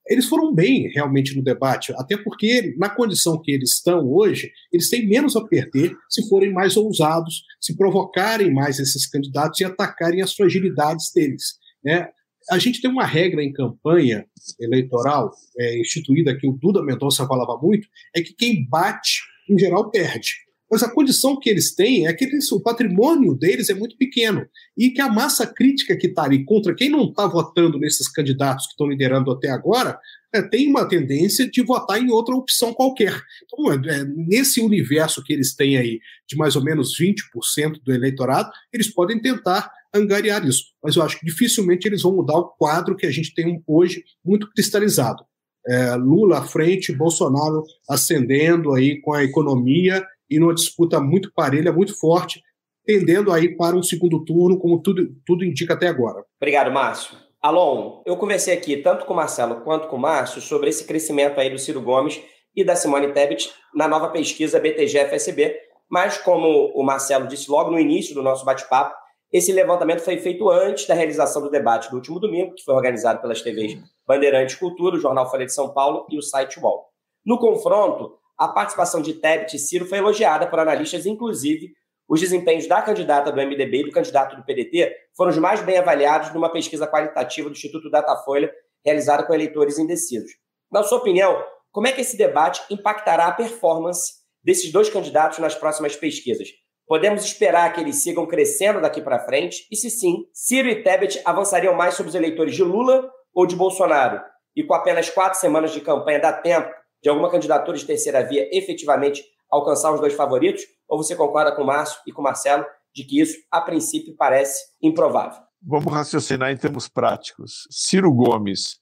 [0.09, 4.89] Eles foram bem realmente no debate, até porque, na condição que eles estão hoje, eles
[4.89, 10.23] têm menos a perder se forem mais ousados, se provocarem mais esses candidatos e atacarem
[10.23, 11.55] as fragilidades deles.
[11.85, 12.09] Né?
[12.51, 14.25] A gente tem uma regra em campanha
[14.61, 19.91] eleitoral, é, instituída que o Duda Mendonça falava muito, é que quem bate em geral,
[19.91, 20.46] perde.
[20.71, 24.47] Mas a condição que eles têm é que eles, o patrimônio deles é muito pequeno
[24.77, 28.67] e que a massa crítica que está ali contra quem não está votando nesses candidatos
[28.67, 29.99] que estão liderando até agora
[30.35, 33.23] é, tem uma tendência de votar em outra opção qualquer.
[33.45, 37.93] Então, é, é nesse universo que eles têm aí de mais ou menos 20% do
[37.93, 40.65] eleitorado, eles podem tentar angariar isso.
[40.83, 44.03] Mas eu acho que dificilmente eles vão mudar o quadro que a gente tem hoje
[44.25, 45.25] muito cristalizado
[45.67, 51.73] é, Lula à frente, Bolsonaro ascendendo aí com a economia e numa disputa muito parelha,
[51.73, 52.43] muito forte,
[52.85, 56.25] tendendo aí para um segundo turno, como tudo, tudo indica até agora.
[56.41, 57.17] Obrigado, Márcio.
[57.43, 61.39] Alon, eu conversei aqui tanto com o Marcelo quanto com o Márcio sobre esse crescimento
[61.39, 62.21] aí do Ciro Gomes
[62.55, 65.55] e da Simone Tebet na nova pesquisa BTG-FSB.
[65.89, 68.95] Mas, como o Marcelo disse logo no início do nosso bate-papo,
[69.33, 73.21] esse levantamento foi feito antes da realização do debate do último domingo, que foi organizado
[73.21, 76.87] pelas TVs Bandeirantes Cultura, o Jornal Folha de São Paulo e o site UOL.
[77.25, 81.73] No confronto, a participação de Tebet e Ciro foi elogiada por analistas, inclusive
[82.09, 85.79] os desempenhos da candidata do MDB e do candidato do PDT foram os mais bem
[85.79, 88.53] avaliados numa pesquisa qualitativa do Instituto Datafolha,
[88.85, 90.31] realizada com eleitores indecisos.
[90.71, 95.55] Na sua opinião, como é que esse debate impactará a performance desses dois candidatos nas
[95.55, 96.49] próximas pesquisas?
[96.87, 99.67] Podemos esperar que eles sigam crescendo daqui para frente?
[99.71, 103.57] E se sim, Ciro e Tebet avançariam mais sobre os eleitores de Lula ou de
[103.57, 104.23] Bolsonaro?
[104.55, 106.71] E com apenas quatro semanas de campanha, dá tempo
[107.03, 110.63] de alguma candidatura de terceira via efetivamente alcançar os dois favoritos?
[110.89, 114.15] Ou você concorda com o Márcio e com o Marcelo de que isso, a princípio,
[114.17, 115.43] parece improvável?
[115.63, 117.67] Vamos raciocinar em termos práticos.
[117.71, 118.79] Ciro Gomes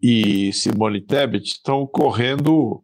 [0.00, 2.82] e Simone Tebet estão correndo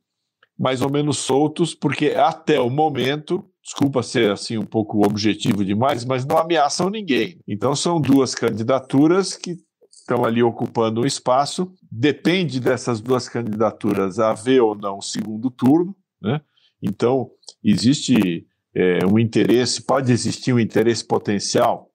[0.59, 6.05] mais ou menos soltos, porque até o momento desculpa ser assim um pouco objetivo demais,
[6.05, 7.41] mas não ameaçam ninguém.
[7.49, 9.57] Então são duas candidaturas que
[10.05, 11.73] estão ali ocupando um espaço.
[11.91, 16.43] Depende dessas duas candidaturas haver ou não segundo turno, né?
[16.83, 17.31] Então
[17.63, 21.91] existe é, um interesse, pode existir um interesse potencial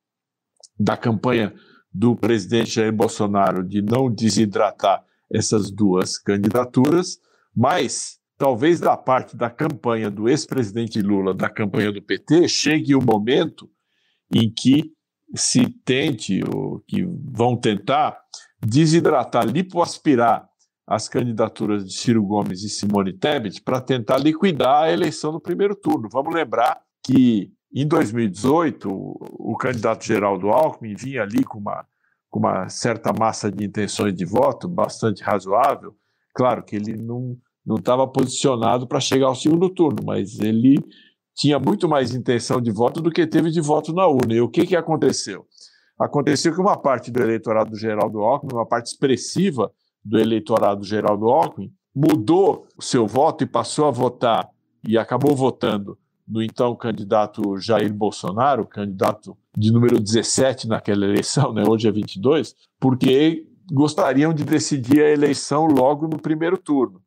[0.77, 1.53] da campanha
[1.93, 7.19] do presidente Jair Bolsonaro de não desidratar essas duas candidaturas,
[7.55, 13.01] mas talvez da parte da campanha do ex-presidente Lula, da campanha do PT, chegue o
[13.01, 13.69] momento
[14.33, 14.91] em que
[15.35, 18.19] se tente, ou que vão tentar,
[18.59, 20.47] desidratar, lipoaspirar
[20.87, 25.75] as candidaturas de Ciro Gomes e Simone Tebet para tentar liquidar a eleição no primeiro
[25.75, 26.09] turno.
[26.11, 31.85] Vamos lembrar que em 2018 o, o candidato Geraldo Alckmin vinha ali com uma,
[32.29, 35.95] com uma certa massa de intenções de voto bastante razoável.
[36.33, 37.37] Claro que ele não
[37.69, 40.83] não estava posicionado para chegar ao segundo turno, mas ele
[41.39, 44.33] tinha muito mais intenção de voto do que teve de voto na urna.
[44.33, 45.45] E o que, que aconteceu?
[45.97, 49.71] Aconteceu que uma parte do eleitorado do Alckmin, uma parte expressiva
[50.03, 54.49] do eleitorado do Alckmin, mudou o seu voto e passou a votar,
[54.85, 55.97] e acabou votando
[56.27, 61.63] no então candidato Jair Bolsonaro, candidato de número 17 naquela eleição, né?
[61.65, 67.01] hoje é 22, porque gostariam de decidir a eleição logo no primeiro turno.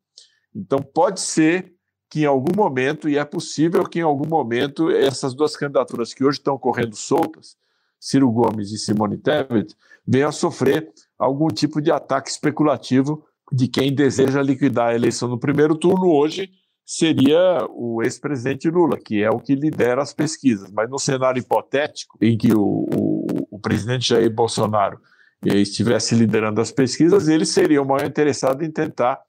[0.55, 1.73] Então, pode ser
[2.13, 6.23] que em algum momento, e é possível que em algum momento, essas duas candidaturas que
[6.23, 7.57] hoje estão correndo soltas,
[7.99, 13.91] Ciro Gomes e Simone Tebet, venham a sofrer algum tipo de ataque especulativo de quem
[13.91, 16.51] deseja liquidar a eleição no primeiro turno hoje
[16.85, 20.69] seria o ex-presidente Lula, que é o que lidera as pesquisas.
[20.71, 24.99] Mas no cenário hipotético, em que o, o, o presidente Jair Bolsonaro
[25.43, 29.19] estivesse liderando as pesquisas, ele seria o maior interessado em tentar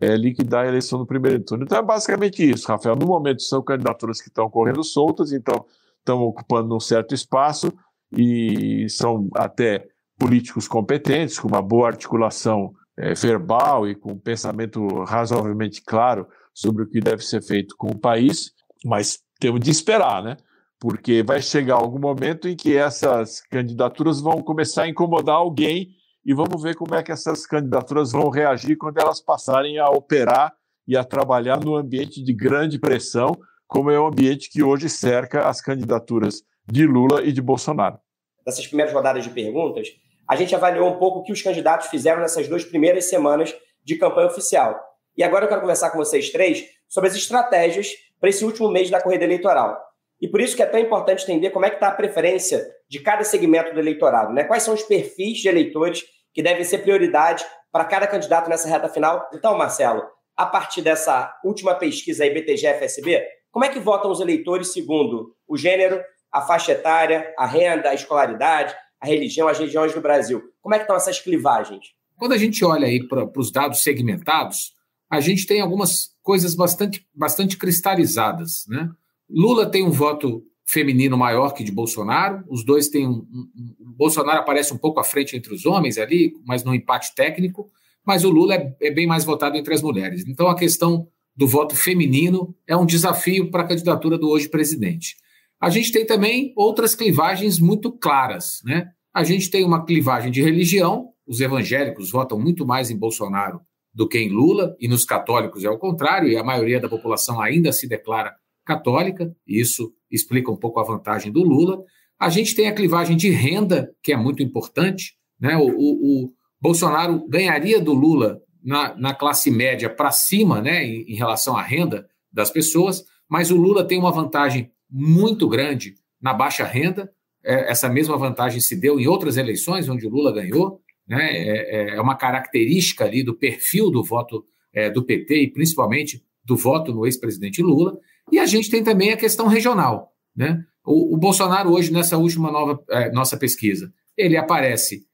[0.00, 1.64] é, liquidar a eleição no primeiro turno.
[1.64, 2.96] Então é basicamente isso, Rafael.
[2.96, 5.64] No momento são candidaturas que estão correndo soltas, então
[5.98, 7.72] estão ocupando um certo espaço
[8.16, 9.86] e são até
[10.18, 16.82] políticos competentes, com uma boa articulação é, verbal e com um pensamento razoavelmente claro sobre
[16.82, 18.52] o que deve ser feito com o país,
[18.84, 20.36] mas temos de esperar, né?
[20.78, 25.90] Porque vai chegar algum momento em que essas candidaturas vão começar a incomodar alguém
[26.24, 30.52] e vamos ver como é que essas candidaturas vão reagir quando elas passarem a operar
[30.86, 35.48] e a trabalhar no ambiente de grande pressão, como é o ambiente que hoje cerca
[35.48, 37.98] as candidaturas de Lula e de Bolsonaro.
[38.46, 39.88] Nessas primeiras rodadas de perguntas,
[40.28, 43.54] a gente avaliou um pouco o que os candidatos fizeram nessas duas primeiras semanas
[43.84, 44.78] de campanha oficial.
[45.16, 48.90] E agora eu quero conversar com vocês três sobre as estratégias para esse último mês
[48.90, 49.78] da corrida eleitoral.
[50.20, 52.98] E por isso que é tão importante entender como é que está a preferência de
[52.98, 54.42] cada segmento do eleitorado, né?
[54.44, 56.02] Quais são os perfis de eleitores
[56.34, 59.28] que devem ser prioridade para cada candidato nessa reta final.
[59.32, 60.02] Então, Marcelo,
[60.36, 65.56] a partir dessa última pesquisa aí, BTG-FSB, como é que votam os eleitores segundo o
[65.56, 66.00] gênero,
[66.32, 70.42] a faixa etária, a renda, a escolaridade, a religião, as regiões do Brasil?
[70.60, 71.86] Como é que estão essas clivagens?
[72.16, 74.74] Quando a gente olha aí para os dados segmentados,
[75.10, 78.88] a gente tem algumas coisas bastante, bastante cristalizadas, né?
[79.28, 82.44] Lula tem um voto feminino maior que de Bolsonaro.
[82.48, 86.32] Os dois têm um, um, Bolsonaro aparece um pouco à frente entre os homens ali,
[86.46, 87.70] mas no empate técnico.
[88.06, 90.24] Mas o Lula é, é bem mais votado entre as mulheres.
[90.26, 95.16] Então a questão do voto feminino é um desafio para a candidatura do hoje presidente.
[95.60, 98.88] A gente tem também outras clivagens muito claras, né?
[99.12, 101.08] A gente tem uma clivagem de religião.
[101.26, 103.60] Os evangélicos votam muito mais em Bolsonaro
[103.92, 107.40] do que em Lula, e nos católicos é o contrário, e a maioria da população
[107.40, 111.82] ainda se declara católica, isso explica um pouco a vantagem do Lula.
[112.18, 115.14] A gente tem a clivagem de renda, que é muito importante.
[115.38, 115.56] Né?
[115.56, 121.12] O, o, o Bolsonaro ganharia do Lula na, na classe média para cima, né, em,
[121.12, 126.34] em relação à renda das pessoas, mas o Lula tem uma vantagem muito grande na
[126.34, 127.10] baixa renda.
[127.42, 130.80] É, essa mesma vantagem se deu em outras eleições, onde o Lula ganhou.
[131.08, 131.30] Né?
[131.32, 136.22] É, é, é uma característica ali do perfil do voto é, do PT e principalmente
[136.44, 137.96] do voto no ex-presidente Lula.
[138.32, 140.12] E a gente tem também a questão regional.
[140.34, 140.62] Né?
[140.84, 145.06] O, o Bolsonaro, hoje, nessa última nova, é, nossa pesquisa, ele aparece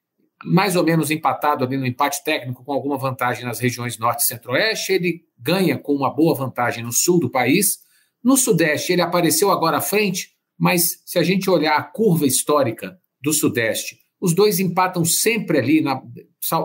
[0.45, 4.27] mais ou menos empatado ali no empate técnico, com alguma vantagem nas regiões norte e
[4.27, 4.93] centro-oeste.
[4.93, 7.79] Ele ganha com uma boa vantagem no sul do país.
[8.23, 12.99] No sudeste, ele apareceu agora à frente, mas se a gente olhar a curva histórica
[13.23, 16.01] do sudeste, os dois empatam sempre ali, na,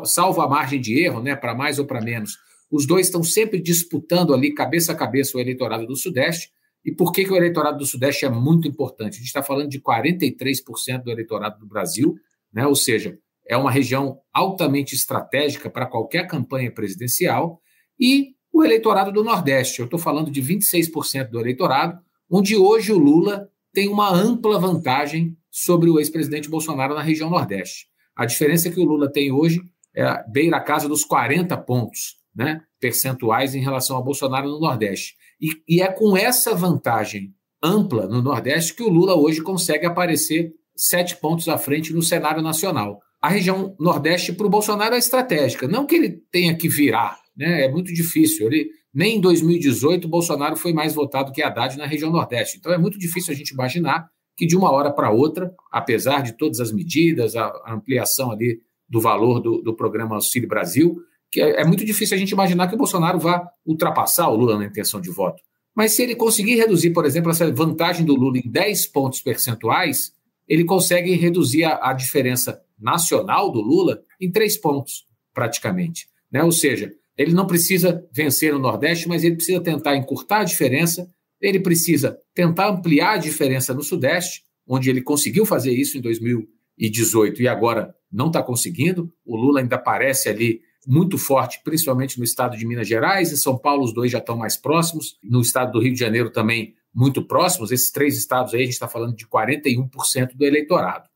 [0.05, 2.37] salvo a margem de erro, né, para mais ou para menos.
[2.71, 6.49] Os dois estão sempre disputando ali, cabeça a cabeça, o eleitorado do Sudeste.
[6.85, 9.15] E por que, que o eleitorado do Sudeste é muito importante?
[9.15, 12.15] A gente está falando de 43% do eleitorado do Brasil,
[12.51, 12.65] né?
[12.65, 17.59] ou seja, é uma região altamente estratégica para qualquer campanha presidencial,
[17.99, 19.79] e o eleitorado do Nordeste.
[19.79, 25.37] Eu estou falando de 26% do eleitorado, onde hoje o Lula tem uma ampla vantagem
[25.49, 27.87] sobre o ex-presidente Bolsonaro na região Nordeste.
[28.15, 29.61] A diferença que o Lula tem hoje
[29.93, 35.15] é beira a casa dos 40 pontos né, percentuais em relação ao Bolsonaro no Nordeste.
[35.39, 40.51] E, e é com essa vantagem ampla no Nordeste que o Lula hoje consegue aparecer
[40.75, 42.99] sete pontos à frente no cenário nacional.
[43.21, 45.67] A região Nordeste para o Bolsonaro é estratégica.
[45.67, 47.65] Não que ele tenha que virar, né?
[47.65, 48.47] É muito difícil.
[48.47, 52.57] Ele, nem em 2018 o Bolsonaro foi mais votado que Haddad na região Nordeste.
[52.57, 56.35] Então é muito difícil a gente imaginar que de uma hora para outra, apesar de
[56.35, 60.97] todas as medidas, a, ampliação ali do valor do, do programa Auxílio Brasil,
[61.39, 64.65] é, é muito difícil a gente imaginar que o Bolsonaro vá ultrapassar o Lula na
[64.65, 65.41] intenção de voto.
[65.73, 70.13] Mas se ele conseguir reduzir, por exemplo, essa vantagem do Lula em 10 pontos percentuais,
[70.47, 76.09] ele consegue reduzir a, a diferença nacional do Lula em 3 pontos, praticamente.
[76.29, 76.43] Né?
[76.43, 81.09] Ou seja, ele não precisa vencer no Nordeste, mas ele precisa tentar encurtar a diferença,
[81.39, 87.41] ele precisa tentar ampliar a diferença no Sudeste, onde ele conseguiu fazer isso em 2018
[87.41, 89.11] e agora não está conseguindo.
[89.25, 93.31] O Lula ainda parece ali muito forte, principalmente no estado de Minas Gerais.
[93.31, 95.17] Em São Paulo, os dois já estão mais próximos.
[95.23, 97.71] No estado do Rio de Janeiro também muito próximos.
[97.71, 101.09] Esses três estados aí, a gente está falando de 41% do eleitorado.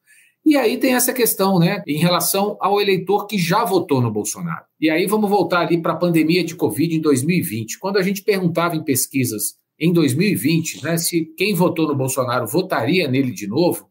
[0.45, 4.63] E aí tem essa questão, né, em relação ao eleitor que já votou no Bolsonaro.
[4.79, 7.79] E aí vamos voltar ali para a pandemia de Covid em 2020.
[7.79, 13.07] Quando a gente perguntava em pesquisas em 2020, né, se quem votou no Bolsonaro votaria
[13.07, 13.89] nele de novo,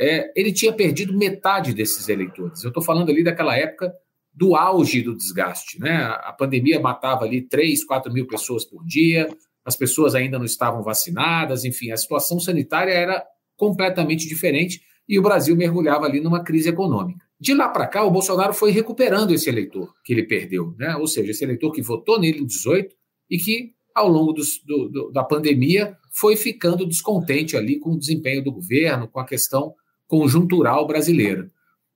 [0.00, 2.64] é, ele tinha perdido metade desses eleitores.
[2.64, 3.92] Eu estou falando ali daquela época
[4.40, 5.78] do auge do desgaste.
[5.78, 5.96] Né?
[5.96, 9.28] A pandemia matava ali 3, 4 mil pessoas por dia,
[9.62, 13.22] as pessoas ainda não estavam vacinadas, enfim, a situação sanitária era
[13.54, 17.22] completamente diferente e o Brasil mergulhava ali numa crise econômica.
[17.38, 20.96] De lá para cá, o Bolsonaro foi recuperando esse eleitor que ele perdeu, né?
[20.96, 22.96] ou seja, esse eleitor que votou nele em 18
[23.28, 24.42] e que, ao longo do,
[24.88, 29.74] do, da pandemia, foi ficando descontente ali com o desempenho do governo, com a questão
[30.08, 31.50] conjuntural brasileira.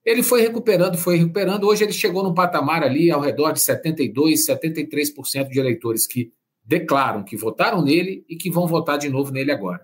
[0.05, 1.65] Ele foi recuperando, foi recuperando.
[1.65, 6.33] Hoje ele chegou num patamar ali ao redor de 72, 73% de eleitores que
[6.65, 9.81] declaram que votaram nele e que vão votar de novo nele agora.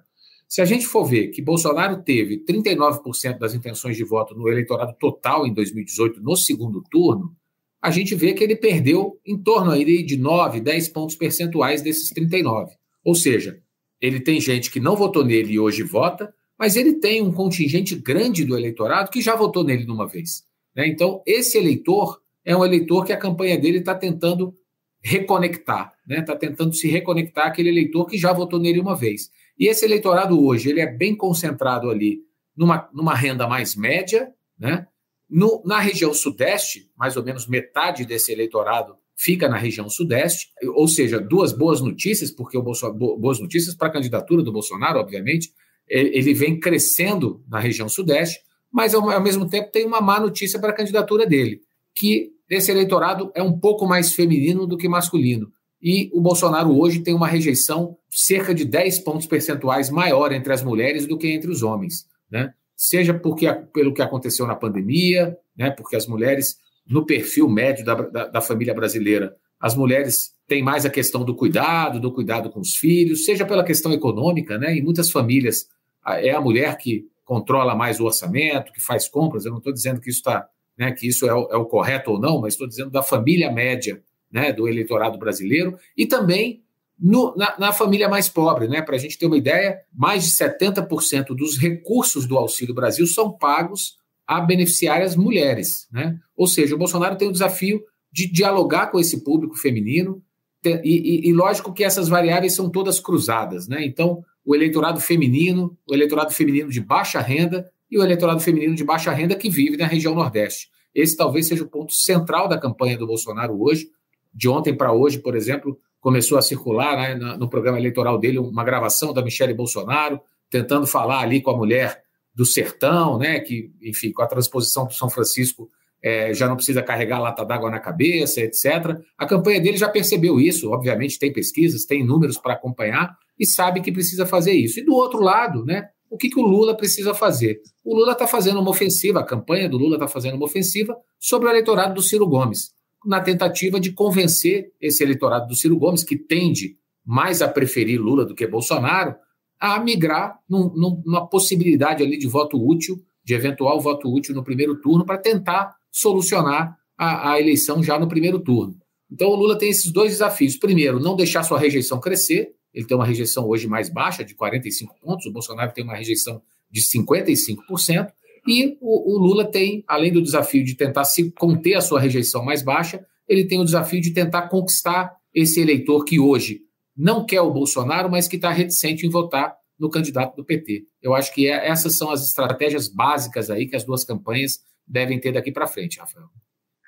[0.48, 4.94] Se a gente for ver que Bolsonaro teve 39% das intenções de voto no eleitorado
[4.98, 7.34] total em 2018, no segundo turno,
[7.80, 12.10] a gente vê que ele perdeu em torno aí de 9, 10 pontos percentuais desses
[12.10, 12.72] 39.
[13.04, 13.62] Ou seja,
[14.00, 17.96] ele tem gente que não votou nele e hoje vota, mas ele tem um contingente
[17.96, 20.44] grande do eleitorado que já votou nele numa vez.
[20.76, 20.86] Né?
[20.86, 24.54] Então, esse eleitor é um eleitor que a campanha dele está tentando
[25.02, 26.20] reconectar, está né?
[26.20, 29.30] Tá tentando se reconectar aquele eleitor que já votou nele uma vez.
[29.58, 32.20] E esse eleitorado hoje ele é bem concentrado ali
[32.54, 34.86] numa, numa renda mais média, né?
[35.30, 40.88] No, na região sudeste, mais ou menos metade desse eleitorado fica na região sudeste, ou
[40.88, 45.52] seja, duas boas notícias, porque o boas notícias para a candidatura do Bolsonaro, obviamente,
[45.90, 48.38] ele vem crescendo na região sudeste,
[48.72, 51.60] mas ao mesmo tempo tem uma má notícia para a candidatura dele,
[51.94, 55.52] que esse eleitorado é um pouco mais feminino do que masculino.
[55.82, 60.62] E o Bolsonaro hoje tem uma rejeição cerca de 10 pontos percentuais maior entre as
[60.62, 62.06] mulheres do que entre os homens.
[62.30, 62.52] Né?
[62.76, 65.70] Seja porque, pelo que aconteceu na pandemia, né?
[65.70, 70.84] porque as mulheres, no perfil médio da, da, da família brasileira, as mulheres têm mais
[70.84, 74.76] a questão do cuidado, do cuidado com os filhos, seja pela questão econômica, né?
[74.76, 75.66] E muitas famílias
[76.06, 79.44] é a mulher que controla mais o orçamento, que faz compras.
[79.44, 82.12] Eu não estou dizendo que isso está, né, que isso é o, é o, correto
[82.12, 86.62] ou não, mas estou dizendo da família média, né, do eleitorado brasileiro e também
[86.98, 88.82] no, na, na, família mais pobre, né?
[88.82, 93.32] Para a gente ter uma ideia, mais de 70% dos recursos do Auxílio Brasil são
[93.32, 96.18] pagos a beneficiárias mulheres, né?
[96.36, 97.82] Ou seja, o Bolsonaro tem o desafio
[98.12, 100.22] de dialogar com esse público feminino,
[100.62, 103.82] e, e, e, lógico que essas variáveis são todas cruzadas, né?
[103.82, 108.84] Então, o eleitorado feminino, o eleitorado feminino de baixa renda e o eleitorado feminino de
[108.84, 110.68] baixa renda que vive na região Nordeste.
[110.94, 113.88] Esse talvez seja o ponto central da campanha do Bolsonaro hoje.
[114.32, 118.64] De ontem para hoje, por exemplo, começou a circular né, no programa eleitoral dele uma
[118.64, 122.02] gravação da Michelle Bolsonaro, tentando falar ali com a mulher
[122.34, 125.68] do sertão, né, que, enfim, com a transposição do São Francisco
[126.02, 128.98] é, já não precisa carregar lata d'água na cabeça, etc.
[129.18, 133.80] A campanha dele já percebeu isso, obviamente tem pesquisas, tem números para acompanhar e sabe
[133.80, 134.78] que precisa fazer isso.
[134.78, 137.58] E do outro lado, né, o que, que o Lula precisa fazer?
[137.82, 141.48] O Lula está fazendo uma ofensiva, a campanha do Lula está fazendo uma ofensiva sobre
[141.48, 142.72] o eleitorado do Ciro Gomes,
[143.06, 148.26] na tentativa de convencer esse eleitorado do Ciro Gomes, que tende mais a preferir Lula
[148.26, 149.14] do que Bolsonaro,
[149.58, 150.70] a migrar num,
[151.04, 155.74] numa possibilidade ali de voto útil, de eventual voto útil no primeiro turno, para tentar
[155.90, 158.76] solucionar a, a eleição já no primeiro turno.
[159.10, 160.56] Então o Lula tem esses dois desafios.
[160.56, 162.50] Primeiro, não deixar sua rejeição crescer.
[162.72, 165.26] Ele tem uma rejeição hoje mais baixa, de 45 pontos.
[165.26, 166.40] O Bolsonaro tem uma rejeição
[166.70, 168.12] de 55%.
[168.46, 172.44] E o, o, Lula tem, além do desafio de tentar se conter a sua rejeição
[172.44, 176.62] mais baixa, ele tem o desafio de tentar conquistar esse eleitor que hoje
[176.96, 180.84] não quer o Bolsonaro, mas que está reticente em votar no candidato do PT.
[181.02, 185.18] Eu acho que é, essas são as estratégias básicas aí que as duas campanhas devem
[185.18, 186.26] ter daqui para frente, Rafael.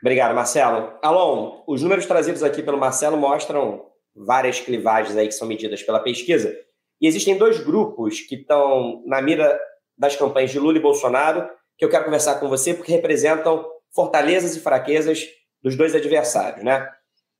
[0.00, 0.94] Obrigado, Marcelo.
[1.00, 6.00] Alon, os números trazidos aqui pelo Marcelo mostram várias clivagens aí que são medidas pela
[6.00, 6.54] pesquisa.
[7.00, 9.58] E existem dois grupos que estão na mira
[9.96, 14.54] das campanhas de Lula e Bolsonaro que eu quero conversar com você porque representam fortalezas
[14.56, 15.26] e fraquezas
[15.62, 16.88] dos dois adversários, né?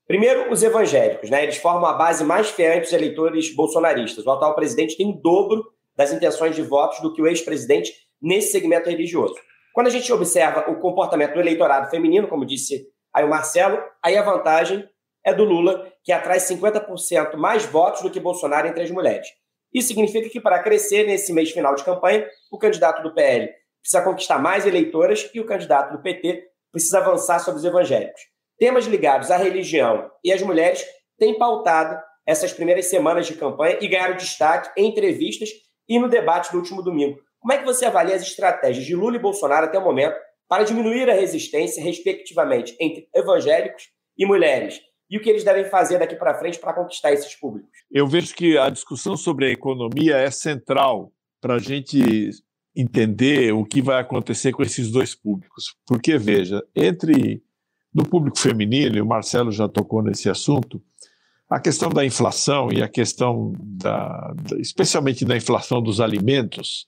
[0.05, 1.43] Primeiro, os evangélicos, né?
[1.43, 4.25] Eles formam a base mais fiel entre os eleitores bolsonaristas.
[4.25, 5.63] O atual presidente tem o dobro
[5.95, 9.35] das intenções de votos do que o ex-presidente nesse segmento religioso.
[9.73, 14.17] Quando a gente observa o comportamento do eleitorado feminino, como disse aí o Marcelo, aí
[14.17, 14.87] a vantagem
[15.23, 19.27] é do Lula, que atrai 50% mais votos do que Bolsonaro entre as mulheres.
[19.73, 23.49] Isso significa que, para crescer nesse mês final de campanha, o candidato do PL
[23.81, 28.21] precisa conquistar mais eleitoras e o candidato do PT precisa avançar sobre os evangélicos.
[28.57, 30.85] Temas ligados à religião e às mulheres
[31.17, 35.49] têm pautado essas primeiras semanas de campanha e ganharam destaque em entrevistas
[35.89, 37.19] e no debate do último domingo.
[37.39, 40.15] Como é que você avalia as estratégias de Lula e Bolsonaro até o momento
[40.47, 44.79] para diminuir a resistência, respectivamente, entre evangélicos e mulheres?
[45.09, 47.69] E o que eles devem fazer daqui para frente para conquistar esses públicos?
[47.91, 52.31] Eu vejo que a discussão sobre a economia é central para a gente
[52.75, 55.75] entender o que vai acontecer com esses dois públicos.
[55.85, 57.43] Porque, veja, entre
[57.93, 60.81] no público feminino, e o Marcelo já tocou nesse assunto,
[61.47, 66.87] a questão da inflação e a questão da, especialmente da inflação dos alimentos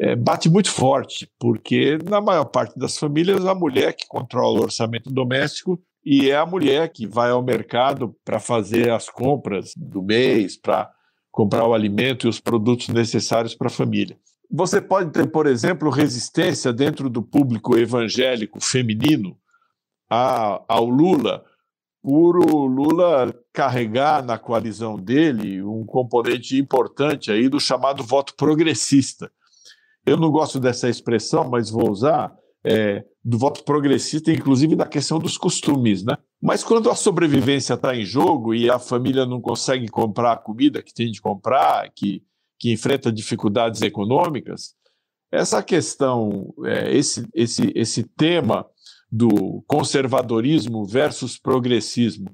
[0.00, 4.62] é, bate muito forte, porque na maior parte das famílias a mulher que controla o
[4.64, 10.02] orçamento doméstico e é a mulher que vai ao mercado para fazer as compras do
[10.02, 10.90] mês, para
[11.30, 14.18] comprar o alimento e os produtos necessários para a família.
[14.50, 19.36] Você pode ter, por exemplo, resistência dentro do público evangélico feminino
[20.10, 21.42] ao Lula,
[22.02, 29.30] por o Lula carregar na coalizão dele um componente importante aí do chamado voto progressista
[30.04, 32.34] eu não gosto dessa expressão, mas vou usar,
[32.64, 36.16] é, do voto progressista, inclusive na questão dos costumes, né?
[36.40, 40.82] Mas quando a sobrevivência está em jogo e a família não consegue comprar a comida
[40.82, 42.22] que tem de comprar, que,
[42.58, 44.74] que enfrenta dificuldades econômicas,
[45.30, 48.66] essa questão, é, esse, esse, esse tema
[49.10, 52.30] do conservadorismo versus progressismo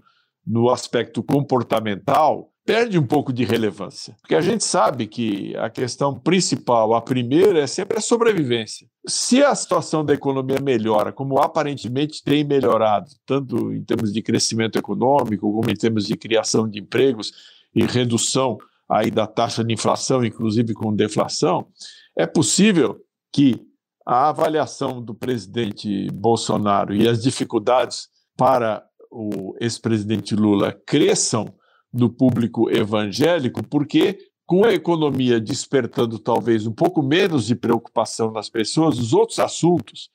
[0.47, 4.14] no aspecto comportamental perde um pouco de relevância.
[4.21, 8.87] Porque a gente sabe que a questão principal, a primeira, é sempre a sobrevivência.
[9.07, 14.79] Se a situação da economia melhora, como aparentemente tem melhorado, tanto em termos de crescimento
[14.79, 17.33] econômico, como em termos de criação de empregos
[17.75, 21.69] e redução aí da taxa de inflação, inclusive com deflação,
[22.14, 22.99] é possível
[23.33, 23.66] que
[24.05, 31.47] a avaliação do presidente Bolsonaro e as dificuldades para o ex-presidente Lula cresçam
[31.93, 38.49] do público evangélico, porque com a economia despertando talvez um pouco menos de preocupação nas
[38.49, 40.11] pessoas, os outros assuntos,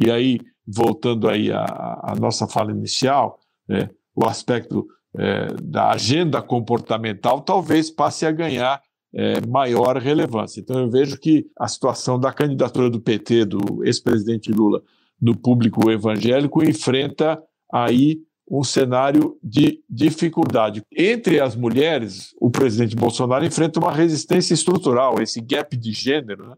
[0.00, 7.40] e aí voltando aí à, nossa fala inicial, né, o aspecto é, da agenda comportamental
[7.40, 8.80] talvez passe a ganhar
[9.14, 10.60] é, maior relevância.
[10.60, 14.82] Então eu vejo que a situação da candidatura do PT, do ex-presidente Lula,
[15.20, 17.40] no público evangélico, enfrenta
[17.72, 18.20] aí
[18.52, 20.84] um cenário de dificuldade.
[20.94, 26.56] Entre as mulheres, o presidente Bolsonaro enfrenta uma resistência estrutural, esse gap de gênero, né?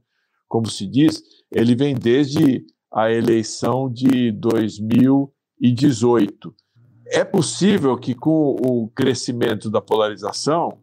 [0.49, 1.23] como se diz,
[1.53, 6.53] ele vem desde a eleição de 2018.
[7.13, 10.81] é possível que com o crescimento da polarização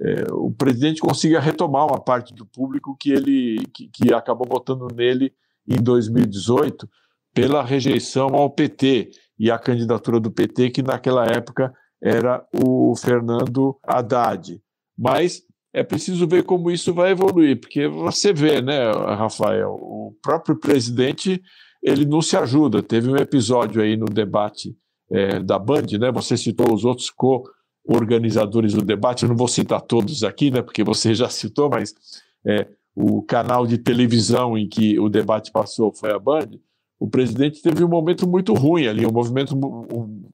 [0.00, 4.88] é, o presidente consiga retomar uma parte do público que ele que, que acabou votando
[4.94, 5.34] nele
[5.68, 6.88] em 2018
[7.34, 11.72] pela rejeição ao PT e à candidatura do PT, que naquela época
[12.02, 14.60] era o Fernando Haddad.
[14.98, 20.58] Mas é preciso ver como isso vai evoluir, porque você vê, né, Rafael, o próprio
[20.58, 21.42] presidente
[21.82, 22.82] ele não se ajuda.
[22.82, 24.76] Teve um episódio aí no debate
[25.10, 26.10] é, da Band, né?
[26.10, 29.22] Você citou os outros co-organizadores do debate.
[29.22, 30.62] Eu não vou citar todos aqui, né?
[30.62, 31.94] Porque você já citou, mas
[32.44, 36.58] é, o canal de televisão em que o debate passou foi a Band.
[36.98, 39.86] O presidente teve um momento muito ruim ali, um movimento, um,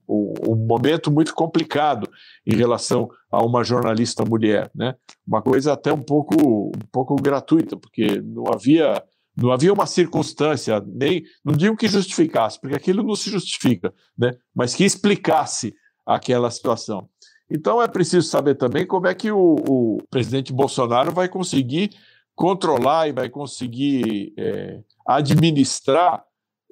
[0.07, 2.09] um, um momento muito complicado
[2.45, 4.95] em relação a uma jornalista mulher, né?
[5.27, 9.03] Uma coisa até um pouco, um pouco gratuita, porque não havia
[9.35, 14.31] não havia uma circunstância, nem não digo que justificasse, porque aquilo não se justifica, né?
[14.53, 15.73] mas que explicasse
[16.05, 17.09] aquela situação.
[17.49, 21.91] Então é preciso saber também como é que o, o presidente Bolsonaro vai conseguir
[22.35, 26.23] controlar e vai conseguir é, administrar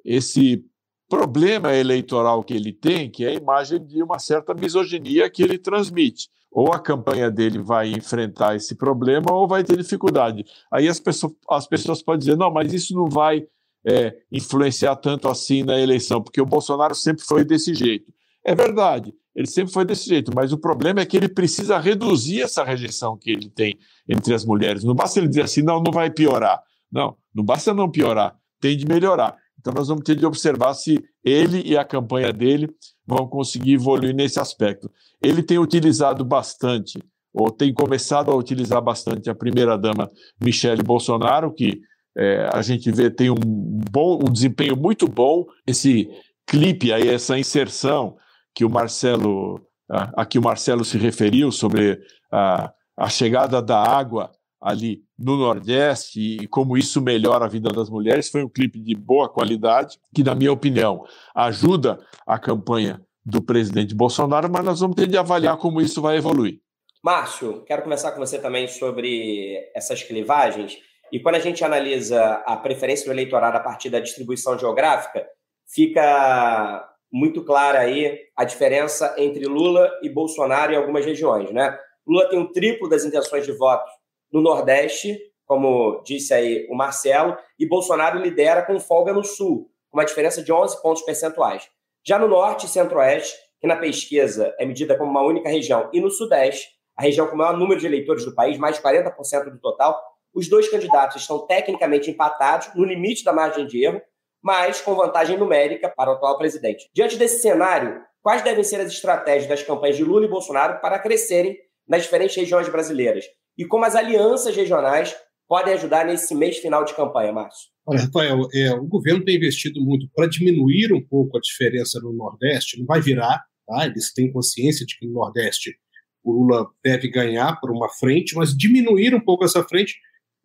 [0.04, 0.64] esse
[1.08, 5.58] problema eleitoral que ele tem, que é a imagem de uma certa misoginia que ele
[5.58, 6.28] transmite.
[6.50, 10.44] Ou a campanha dele vai enfrentar esse problema ou vai ter dificuldade.
[10.70, 13.46] Aí as pessoas, as pessoas podem dizer: não, mas isso não vai
[13.84, 18.12] é, influenciar tanto assim na eleição, porque o Bolsonaro sempre foi desse jeito.
[18.44, 22.42] É verdade, ele sempre foi desse jeito, mas o problema é que ele precisa reduzir
[22.42, 23.78] essa rejeição que ele tem
[24.08, 24.84] entre as mulheres.
[24.84, 26.62] Não basta ele dizer assim: não, não vai piorar.
[26.90, 29.36] Não, não basta não piorar, tem de melhorar.
[29.62, 32.68] Então, nós vamos ter de observar se ele e a campanha dele
[33.06, 34.90] vão conseguir evoluir nesse aspecto.
[35.22, 37.00] Ele tem utilizado bastante,
[37.32, 40.10] ou tem começado a utilizar bastante, a primeira-dama
[40.42, 41.80] Michele Bolsonaro, que
[42.18, 45.46] é, a gente vê tem um, bom, um desempenho muito bom.
[45.64, 46.10] Esse
[46.44, 48.16] clipe aí, essa inserção
[48.52, 52.00] que o Marcelo, a, a que o Marcelo se referiu sobre
[52.32, 54.28] a, a chegada da água
[54.62, 58.30] ali no Nordeste e como isso melhora a vida das mulheres.
[58.30, 61.04] Foi um clipe de boa qualidade, que, na minha opinião,
[61.34, 66.16] ajuda a campanha do presidente Bolsonaro, mas nós vamos ter de avaliar como isso vai
[66.16, 66.60] evoluir.
[67.02, 70.78] Márcio, quero conversar com você também sobre essas clivagens.
[71.10, 75.26] E quando a gente analisa a preferência do eleitorado a partir da distribuição geográfica,
[75.68, 81.76] fica muito clara aí a diferença entre Lula e Bolsonaro em algumas regiões, né?
[82.06, 83.84] Lula tem um triplo das intenções de voto
[84.32, 89.98] no Nordeste, como disse aí o Marcelo, e Bolsonaro lidera com folga no Sul, com
[89.98, 91.68] uma diferença de 11 pontos percentuais.
[92.04, 96.00] Já no Norte e Centro-Oeste, que na pesquisa é medida como uma única região, e
[96.00, 99.50] no Sudeste, a região com o maior número de eleitores do país, mais de 40%
[99.50, 100.00] do total,
[100.34, 104.00] os dois candidatos estão tecnicamente empatados, no limite da margem de erro,
[104.42, 106.90] mas com vantagem numérica para o atual presidente.
[106.92, 110.98] Diante desse cenário, quais devem ser as estratégias das campanhas de Lula e Bolsonaro para
[110.98, 111.56] crescerem
[111.86, 113.26] nas diferentes regiões brasileiras?
[113.56, 115.14] E como as alianças regionais
[115.48, 117.68] podem ajudar nesse mês final de campanha, Márcio?
[117.86, 122.12] Olha, Rafael, é, o governo tem investido muito para diminuir um pouco a diferença no
[122.12, 123.86] Nordeste, não vai virar, tá?
[123.86, 125.76] eles têm consciência de que no Nordeste
[126.24, 129.96] o Lula deve ganhar por uma frente, mas diminuir um pouco essa frente,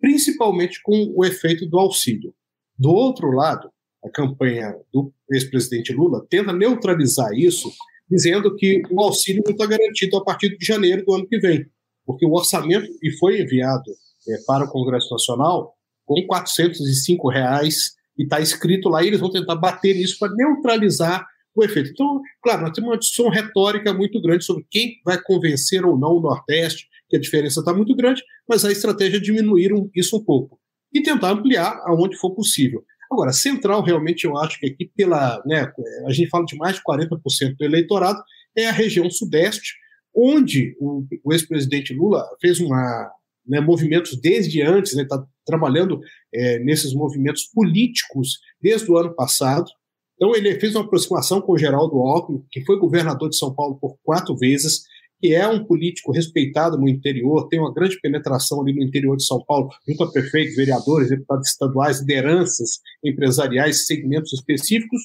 [0.02, 2.34] principalmente com o efeito do auxílio.
[2.78, 3.70] Do outro lado,
[4.04, 7.72] a campanha do ex-presidente Lula tenta neutralizar isso,
[8.10, 11.66] dizendo que o auxílio não está garantido a partir de janeiro do ano que vem
[12.08, 13.92] porque o orçamento e foi enviado
[14.28, 15.74] é, para o Congresso Nacional
[16.06, 21.28] com 405 reais e está escrito lá, e eles vão tentar bater nisso para neutralizar
[21.54, 21.92] o efeito.
[21.92, 26.14] Então, claro, nós temos uma discussão retórica muito grande sobre quem vai convencer ou não
[26.14, 30.24] o Nordeste, que a diferença está muito grande, mas a estratégia é diminuir isso um
[30.24, 30.60] pouco
[30.94, 32.84] e tentar ampliar aonde for possível.
[33.12, 35.42] Agora, central, realmente, eu acho que aqui, pela.
[35.46, 35.72] Né,
[36.06, 38.22] a gente fala de mais de 40% do eleitorado,
[38.56, 39.76] é a região Sudeste,
[40.16, 43.12] onde o, o ex-presidente Lula fez uma,
[43.48, 46.00] né, movimentos desde antes, está né, trabalhando
[46.34, 49.66] é, nesses movimentos políticos desde o ano passado.
[50.16, 53.78] Então, ele fez uma aproximação com o Geraldo Alckmin, que foi governador de São Paulo
[53.80, 54.82] por quatro vezes,
[55.20, 59.26] que é um político respeitado no interior, tem uma grande penetração ali no interior de
[59.26, 65.02] São Paulo, junto a prefeitos, vereadores, deputados estaduais, lideranças empresariais, segmentos específicos,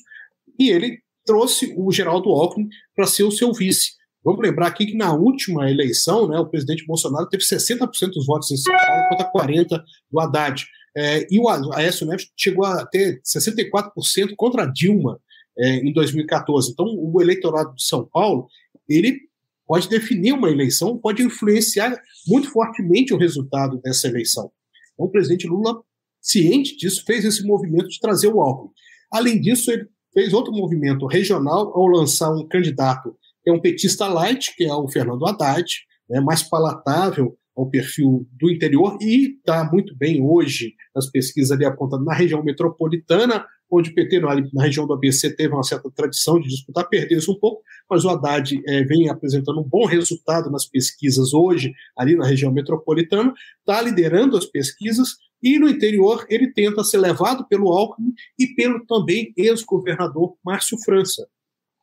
[0.58, 3.92] e ele trouxe o Geraldo Alckmin para ser o seu vice.
[4.24, 8.50] Vamos lembrar aqui que na última eleição, né, o presidente Bolsonaro teve 60% dos votos
[8.52, 10.64] em São Paulo contra 40% do Haddad.
[10.96, 15.18] É, e o Aécio Neves chegou a ter 64% contra Dilma
[15.58, 16.70] é, em 2014.
[16.70, 18.46] Então, o eleitorado de São Paulo,
[18.88, 19.18] ele
[19.66, 21.98] pode definir uma eleição, pode influenciar
[22.28, 24.52] muito fortemente o resultado dessa eleição.
[24.94, 25.82] Então, o presidente Lula,
[26.20, 28.70] ciente disso, fez esse movimento de trazer o Alckmin.
[29.10, 33.16] Além disso, ele fez outro movimento regional ao lançar um candidato
[33.50, 35.66] é um petista light, que é o Fernando Haddad,
[36.08, 41.64] né, mais palatável ao perfil do interior e está muito bem hoje nas pesquisas ali
[41.64, 44.20] apontando na região metropolitana, onde o PT
[44.52, 48.04] na região do ABC teve uma certa tradição de disputar, perdeu isso um pouco, mas
[48.04, 53.32] o Haddad é, vem apresentando um bom resultado nas pesquisas hoje, ali na região metropolitana,
[53.60, 55.08] está liderando as pesquisas,
[55.42, 61.26] e no interior ele tenta ser levado pelo Alckmin e pelo também ex-governador Márcio França,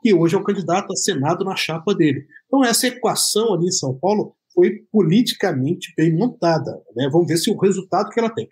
[0.02, 2.26] que hoje é o candidato a Senado na chapa dele.
[2.48, 6.72] Então essa equação ali em São Paulo foi politicamente bem montada.
[6.96, 7.10] Né?
[7.12, 8.48] Vamos ver se o resultado que ela tem.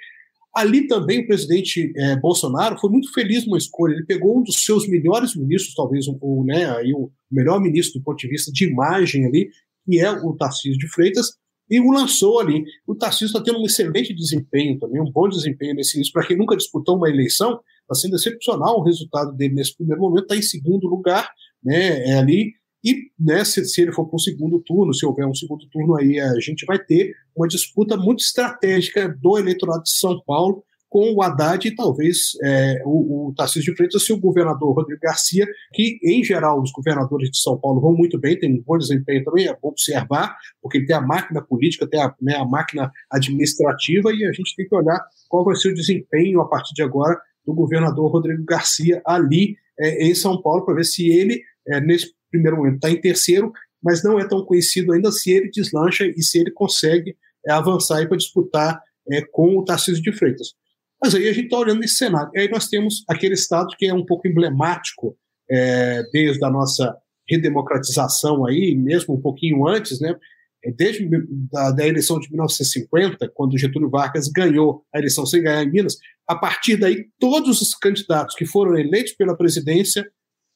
[0.55, 3.93] Ali também o presidente é, Bolsonaro foi muito feliz numa escolha.
[3.93, 8.03] Ele pegou um dos seus melhores ministros, talvez o, né, aí o melhor ministro do
[8.03, 9.49] ponto de vista de imagem ali,
[9.85, 11.27] que é o Tarcísio de Freitas,
[11.69, 12.63] e o lançou ali.
[12.87, 16.13] O Tarcísio está tendo um excelente desempenho também, um bom desempenho nesse início.
[16.13, 20.23] Para quem nunca disputou uma eleição, está sendo excepcional o resultado dele nesse primeiro momento,
[20.23, 21.29] está em segundo lugar,
[21.63, 22.53] né, é ali.
[22.83, 25.95] E né, se, se ele for para o segundo turno, se houver um segundo turno
[25.95, 31.13] aí, a gente vai ter uma disputa muito estratégica do eleitorado de São Paulo com
[31.13, 35.45] o Haddad e talvez é, o, o Tarcísio de Freitas se o governador Rodrigo Garcia,
[35.73, 39.23] que em geral os governadores de São Paulo vão muito bem, tem um bom desempenho
[39.23, 42.91] também, é bom observar, porque ele tem a máquina política, tem a, né, a máquina
[43.11, 46.83] administrativa e a gente tem que olhar qual vai ser o desempenho a partir de
[46.83, 51.79] agora do governador Rodrigo Garcia ali é, em São Paulo, para ver se ele, é,
[51.79, 56.05] nesse primeiro momento, está em terceiro, mas não é tão conhecido ainda se ele deslancha
[56.05, 60.53] e se ele consegue é, avançar para disputar é, com o Tarcísio de Freitas.
[61.01, 62.29] Mas aí a gente está olhando esse cenário.
[62.33, 65.15] E aí nós temos aquele estado que é um pouco emblemático
[65.49, 66.95] é, desde a nossa
[67.29, 70.15] redemocratização aí, mesmo um pouquinho antes, né?
[70.67, 71.07] É, desde
[71.49, 75.97] da, da, eleição de 1950, quando Getúlio Vargas ganhou a eleição sem ganhar em Minas,
[76.27, 80.05] a partir daí todos os candidatos que foram eleitos pela presidência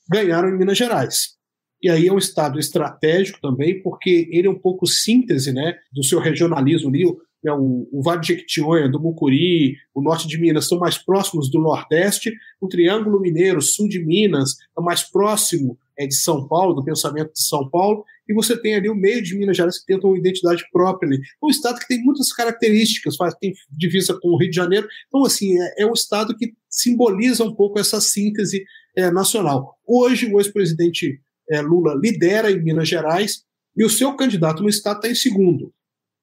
[0.09, 1.39] ganharam em Minas Gerais.
[1.82, 6.03] E aí é um estado estratégico também, porque ele é um pouco síntese né, do
[6.03, 7.05] seu regionalismo ali.
[7.43, 11.49] Né, o, o Vale de Jequitinhonha, do Mucuri, o norte de Minas são mais próximos
[11.49, 16.76] do Nordeste, o Triângulo Mineiro, sul de Minas, é mais próximo é, de São Paulo,
[16.76, 19.86] do pensamento de São Paulo, e você tem ali o meio de Minas Gerais que
[19.86, 21.17] tenta uma identidade própria ali.
[21.17, 24.88] É um estado que tem muitas características, faz, tem divisa com o Rio de Janeiro,
[25.07, 28.63] então assim, é, é um estado que simboliza um pouco essa síntese
[28.95, 29.77] é, nacional.
[29.86, 31.19] Hoje, o ex-presidente
[31.49, 33.43] é, Lula lidera em Minas Gerais
[33.75, 35.73] e o seu candidato no estado está em segundo.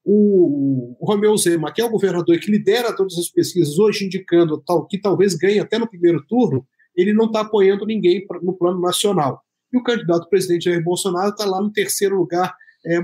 [0.02, 4.62] O, o Romeu Zema, que é o governador que lidera todas as pesquisas, hoje indicando
[4.66, 8.80] tal, que talvez ganhe até no primeiro turno, ele não está apoiando ninguém no plano
[8.80, 9.42] nacional.
[9.72, 12.54] E o candidato presidente Jair Bolsonaro está lá no terceiro lugar,
[12.86, 12.98] é,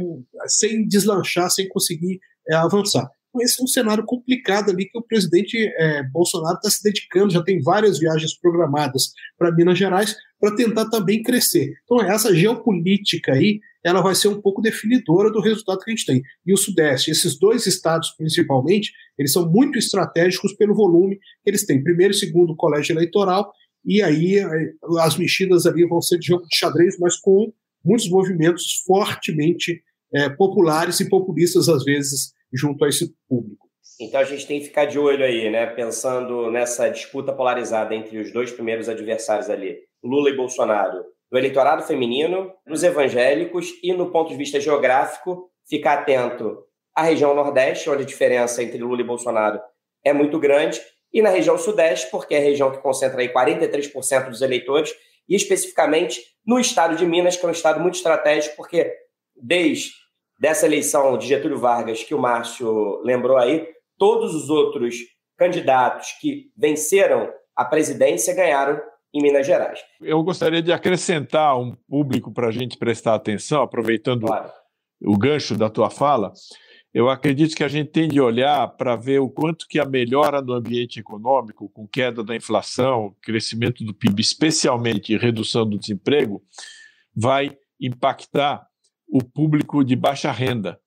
[0.46, 3.08] sem deslanchar, sem conseguir é, avançar.
[3.34, 7.32] Então, esse é um cenário complicado ali que o presidente é, Bolsonaro está se dedicando,
[7.32, 11.74] já tem várias viagens programadas para Minas Gerais para tentar também crescer.
[11.84, 16.06] Então, essa geopolítica aí, ela vai ser um pouco definidora do resultado que a gente
[16.06, 16.22] tem.
[16.46, 21.66] E o Sudeste, esses dois estados principalmente, eles são muito estratégicos pelo volume que eles
[21.66, 21.82] têm.
[21.82, 23.52] Primeiro e segundo colégio eleitoral,
[23.84, 27.52] e aí é, as mexidas ali vão ser de jogo de xadrez, mas com
[27.84, 29.82] muitos movimentos fortemente
[30.14, 33.64] é, populares e populistas, às vezes, junto a esse público.
[34.00, 35.66] Então a gente tem que ficar de olho aí, né?
[35.66, 41.82] Pensando nessa disputa polarizada entre os dois primeiros adversários ali, Lula e Bolsonaro, do eleitorado
[41.82, 46.58] feminino, dos evangélicos e no ponto de vista geográfico, ficar atento
[46.94, 49.60] à região Nordeste, onde a diferença entre Lula e Bolsonaro
[50.04, 50.80] é muito grande,
[51.14, 54.92] e na região Sudeste, porque é a região que concentra aí 43% dos eleitores,
[55.28, 58.92] e especificamente no estado de Minas, que é um estado muito estratégico, porque
[59.40, 59.92] desde
[60.40, 64.96] dessa eleição de Getúlio Vargas, que o Márcio lembrou aí, todos os outros
[65.38, 68.80] candidatos que venceram a presidência ganharam
[69.14, 69.78] em Minas Gerais.
[70.00, 74.50] Eu gostaria de acrescentar um público para a gente prestar atenção, aproveitando claro.
[75.00, 76.32] o gancho da tua fala.
[76.94, 80.40] Eu acredito que a gente tem de olhar para ver o quanto que a melhora
[80.40, 86.40] do ambiente econômico, com queda da inflação, crescimento do PIB, especialmente redução do desemprego,
[87.12, 88.64] vai impactar
[89.08, 90.78] o público de baixa renda,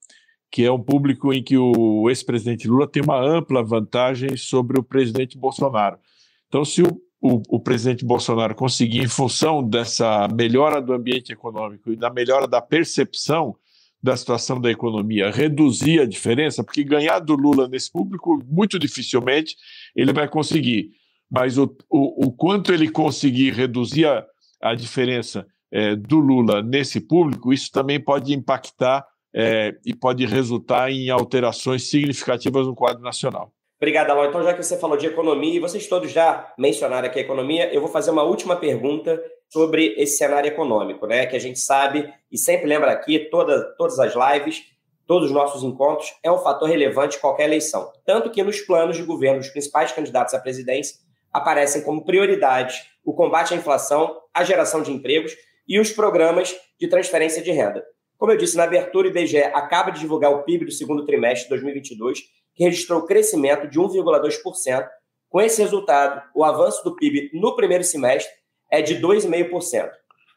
[0.49, 4.83] que é um público em que o ex-presidente Lula tem uma ampla vantagem sobre o
[4.83, 5.99] presidente Bolsonaro.
[6.47, 11.91] Então, se o, o, o, presidente Bolsonaro conseguir, em função dessa melhora do ambiente econômico
[11.91, 13.57] e da melhora da percepção
[14.01, 19.55] da situação da economia, reduzir a diferença, porque ganhar do Lula nesse público, muito dificilmente
[19.95, 20.91] ele vai conseguir.
[21.29, 24.25] Mas o, o, o quanto ele conseguir reduzir a,
[24.61, 30.91] a diferença é, do Lula nesse público, isso também pode impactar é, e pode resultar
[30.91, 33.51] em alterações significativas no quadro nacional.
[33.79, 34.29] Obrigado, Alon.
[34.29, 37.71] Então, já que você falou de economia e vocês todos já mencionaram aqui a economia,
[37.71, 41.27] eu vou fazer uma última pergunta sobre esse cenário econômico, né?
[41.27, 44.63] Que a gente sabe e sempre lembra aqui, toda, todas as lives,
[45.05, 47.91] todos os nossos encontros, é um fator relevante em qualquer eleição.
[48.03, 50.97] Tanto que nos planos de governo dos principais candidatos à presidência
[51.31, 55.33] aparecem como prioridades o combate à inflação, a geração de empregos
[55.67, 57.85] e os programas de transferência de renda.
[58.17, 61.43] Como eu disse na abertura, o IBGE acaba de divulgar o PIB do segundo trimestre
[61.43, 62.23] de 2022,
[62.57, 64.87] que registrou crescimento de 1,2%.
[65.29, 68.33] Com esse resultado, o avanço do PIB no primeiro semestre
[68.71, 69.91] é de 2,5%.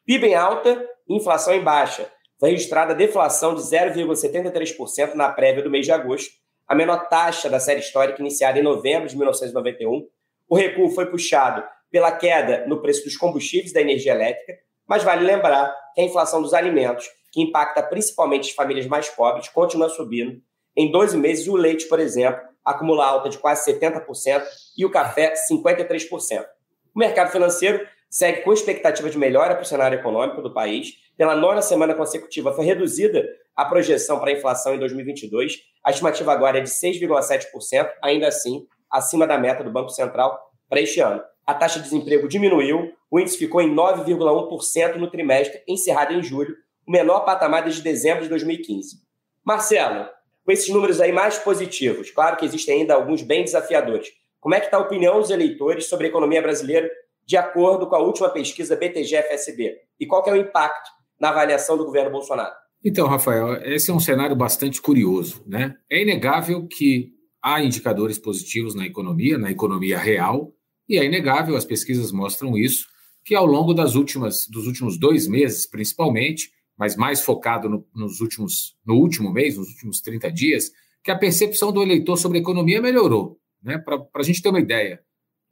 [0.04, 2.10] PIB em alta, inflação em baixa.
[2.38, 6.30] Foi registrada deflação de 0,73% na prévia do mês de agosto,
[6.68, 10.06] a menor taxa da série histórica iniciada em novembro de 1991.
[10.48, 15.24] O recuo foi puxado pela queda no preço dos combustíveis da energia elétrica, mas vale
[15.24, 20.40] lembrar que a inflação dos alimentos, que impacta principalmente as famílias mais pobres, continua subindo.
[20.80, 24.42] Em 12 meses, o leite, por exemplo, acumula alta de quase 70%
[24.78, 26.42] e o café 53%.
[26.94, 30.94] O mercado financeiro segue com expectativa de melhora para o cenário econômico do país.
[31.18, 35.58] Pela nona semana consecutiva, foi reduzida a projeção para a inflação em 2022.
[35.84, 40.80] A estimativa agora é de 6,7%, ainda assim acima da meta do Banco Central para
[40.80, 41.22] este ano.
[41.46, 46.56] A taxa de desemprego diminuiu, o índice ficou em 9,1% no trimestre encerrado em julho,
[46.88, 48.96] o menor patamar desde dezembro de 2015.
[49.44, 50.08] Marcelo,
[50.50, 54.08] com esses números aí mais positivos, claro que existem ainda alguns bem desafiadores.
[54.40, 56.90] Como é que está a opinião dos eleitores sobre a economia brasileira
[57.24, 59.76] de acordo com a última pesquisa BTG-FSB?
[60.00, 60.90] E qual é o impacto
[61.20, 62.52] na avaliação do governo Bolsonaro?
[62.84, 65.40] Então, Rafael, esse é um cenário bastante curioso.
[65.46, 65.76] Né?
[65.88, 70.52] É inegável que há indicadores positivos na economia, na economia real,
[70.88, 72.88] e é inegável, as pesquisas mostram isso,
[73.24, 76.50] que ao longo das últimas, dos últimos dois meses, principalmente,
[76.80, 80.72] mas mais focado no, nos últimos, no último mês, nos últimos 30 dias,
[81.04, 83.38] que a percepção do eleitor sobre a economia melhorou.
[83.62, 83.76] Né?
[83.76, 84.98] Para a gente ter uma ideia,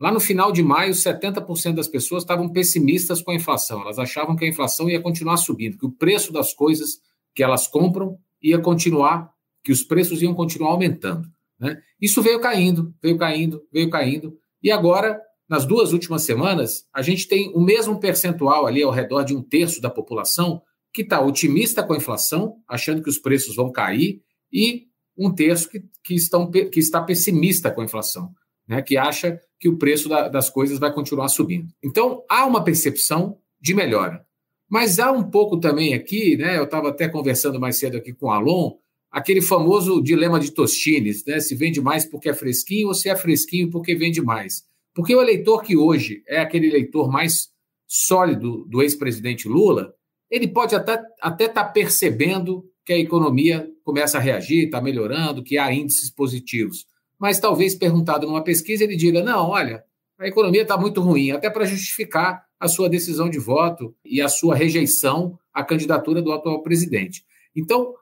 [0.00, 3.82] lá no final de maio, 70% das pessoas estavam pessimistas com a inflação.
[3.82, 6.98] Elas achavam que a inflação ia continuar subindo, que o preço das coisas
[7.34, 9.30] que elas compram ia continuar,
[9.62, 11.28] que os preços iam continuar aumentando.
[11.60, 11.78] Né?
[12.00, 14.34] Isso veio caindo, veio caindo, veio caindo.
[14.62, 19.24] E agora, nas duas últimas semanas, a gente tem o mesmo percentual ali ao redor
[19.24, 20.62] de um terço da população
[20.98, 24.20] que está otimista com a inflação, achando que os preços vão cair,
[24.52, 28.32] e um terço que, que, estão, que está pessimista com a inflação,
[28.66, 31.68] né, que acha que o preço da, das coisas vai continuar subindo.
[31.84, 34.26] Então, há uma percepção de melhora.
[34.68, 38.26] Mas há um pouco também aqui, né, eu estava até conversando mais cedo aqui com
[38.26, 38.72] o Alon,
[39.08, 43.14] aquele famoso dilema de Tostines, né, se vende mais porque é fresquinho ou se é
[43.14, 44.64] fresquinho porque vende mais.
[44.92, 47.50] Porque o eleitor que hoje é aquele eleitor mais
[47.86, 49.94] sólido do ex-presidente Lula,
[50.30, 55.42] ele pode até estar até tá percebendo que a economia começa a reagir, está melhorando,
[55.42, 56.86] que há índices positivos.
[57.18, 59.82] Mas talvez perguntado numa pesquisa, ele diga: não, olha,
[60.18, 64.28] a economia está muito ruim, até para justificar a sua decisão de voto e a
[64.28, 67.24] sua rejeição à candidatura do atual presidente.
[67.54, 67.94] Então,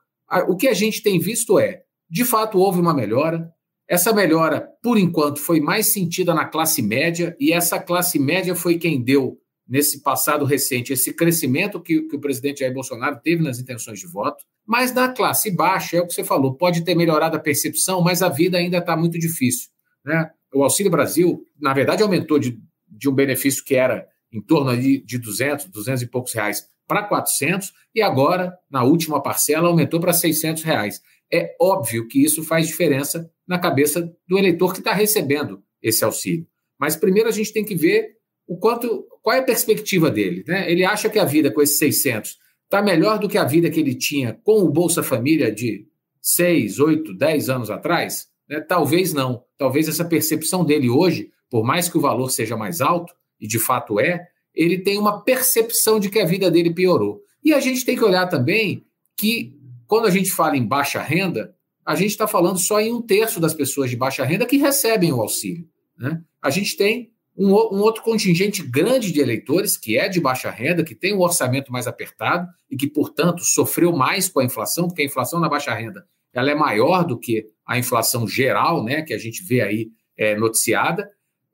[0.49, 3.53] o que a gente tem visto é, de fato, houve uma melhora.
[3.89, 8.79] Essa melhora, por enquanto, foi mais sentida na classe média, e essa classe média foi
[8.79, 9.39] quem deu
[9.69, 14.07] nesse passado recente, esse crescimento que, que, o presidente Jair Bolsonaro teve nas intenções de
[14.07, 18.01] voto, mas na classe baixa, é o que você falou, pode ter melhorado a percepção,
[18.01, 19.69] mas a vida ainda está muito difícil.
[20.05, 20.31] Né?
[20.55, 22.59] O Auxílio Brasil, na verdade, aumentou de,
[22.89, 27.03] de um benefício que era em torno de, de 200, 200 e poucos reais para
[27.03, 31.01] 400, e agora, na última parcela, aumentou para 600 reais.
[31.33, 36.47] É óbvio que isso faz diferença na cabeça do eleitor que está recebendo esse auxílio.
[36.79, 40.45] Mas primeiro a gente tem que ver o quanto, qual é a perspectiva dele?
[40.47, 40.71] Né?
[40.71, 43.81] Ele acha que a vida com esses 600 está melhor do que a vida que
[43.81, 45.85] ele tinha com o Bolsa Família de
[46.23, 48.29] 6, 8, 10 anos atrás?
[48.49, 48.61] Né?
[48.61, 49.43] Talvez não.
[49.59, 53.59] Talvez essa percepção dele hoje, por mais que o valor seja mais alto, e de
[53.59, 57.21] fato é, ele tem uma percepção de que a vida dele piorou.
[57.43, 59.59] E a gente tem que olhar também que,
[59.89, 61.53] quando a gente fala em baixa renda,
[61.85, 65.13] a gente está falando só em um terço das pessoas de baixa renda que recebem
[65.13, 65.69] o auxílio.
[65.99, 66.23] Né?
[66.41, 70.83] A gente tem um, um, outro contingente grande de eleitores, que é de baixa renda,
[70.83, 75.03] que tem um orçamento mais apertado e que, portanto, sofreu mais com a inflação, porque
[75.03, 79.15] a inflação na baixa renda ela é maior do que a inflação geral, né, que
[79.15, 81.11] a gente vê aí é, noticiada.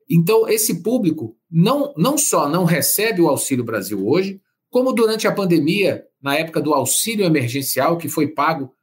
[0.09, 5.31] Então, esse público não, não só não recebe o Auxílio Brasil hoje, como durante a
[5.31, 8.73] pandemia, na época do auxílio emergencial, que foi pago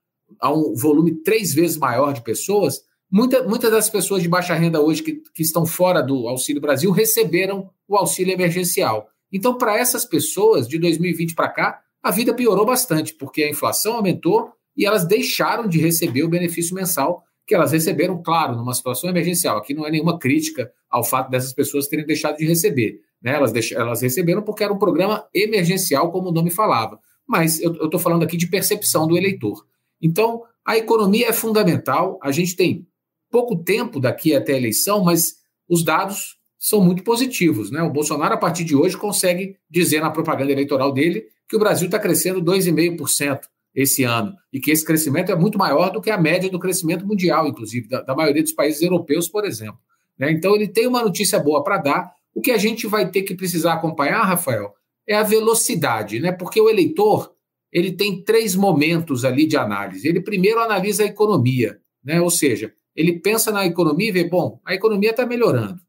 [0.41, 2.81] a um volume três vezes maior de pessoas,
[3.11, 6.93] Muita, muitas das pessoas de baixa renda hoje que, que estão fora do Auxílio Brasil
[6.93, 9.09] receberam o auxílio emergencial.
[9.33, 13.95] Então, para essas pessoas, de 2020 para cá, a vida piorou bastante, porque a inflação
[13.95, 19.11] aumentou e elas deixaram de receber o benefício mensal que elas receberam, claro, numa situação
[19.11, 19.59] emergencial.
[19.59, 23.01] Aqui não é nenhuma crítica ao fato dessas pessoas terem deixado de receber.
[23.21, 23.35] Né?
[23.35, 23.73] Elas, deix...
[23.73, 27.01] elas receberam porque era um programa emergencial, como o nome falava.
[27.27, 29.67] Mas eu estou falando aqui de percepção do eleitor.
[30.01, 32.19] Então, a economia é fundamental.
[32.23, 32.87] A gente tem
[33.31, 35.37] pouco tempo daqui até a eleição, mas
[35.69, 37.71] os dados são muito positivos.
[37.71, 37.83] Né?
[37.83, 41.87] O Bolsonaro, a partir de hoje, consegue dizer na propaganda eleitoral dele que o Brasil
[41.87, 43.41] está crescendo 2,5%
[43.75, 47.07] esse ano e que esse crescimento é muito maior do que a média do crescimento
[47.07, 49.79] mundial, inclusive, da, da maioria dos países europeus, por exemplo.
[50.19, 50.31] Né?
[50.33, 52.13] Então, ele tem uma notícia boa para dar.
[52.35, 54.75] O que a gente vai ter que precisar acompanhar, Rafael,
[55.07, 56.31] é a velocidade, né?
[56.31, 57.33] porque o eleitor
[57.73, 60.07] ele tem três momentos ali de análise.
[60.07, 62.21] Ele primeiro analisa a economia, né?
[62.21, 65.81] ou seja, ele pensa na economia e vê, bom, a economia está melhorando.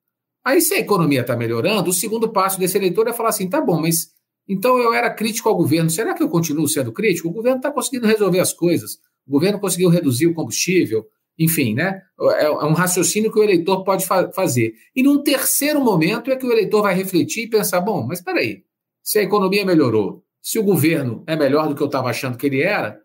[0.44, 3.62] Aí, se a economia está melhorando, o segundo passo desse eleitor é falar assim: tá
[3.62, 4.10] bom, mas
[4.48, 7.30] então eu era crítico ao governo, será que eu continuo sendo crítico?
[7.30, 8.98] O governo está conseguindo resolver as coisas,
[9.28, 11.06] o governo conseguiu reduzir o combustível,
[11.38, 12.02] enfim, né?
[12.20, 14.74] É, é um raciocínio que o eleitor pode fa fazer.
[14.96, 18.40] E num terceiro momento é que o eleitor vai refletir e pensar: bom, mas espera
[18.40, 18.64] aí,
[19.04, 22.48] se a economia melhorou, se o governo é melhor do que eu estava achando que
[22.48, 23.00] ele era,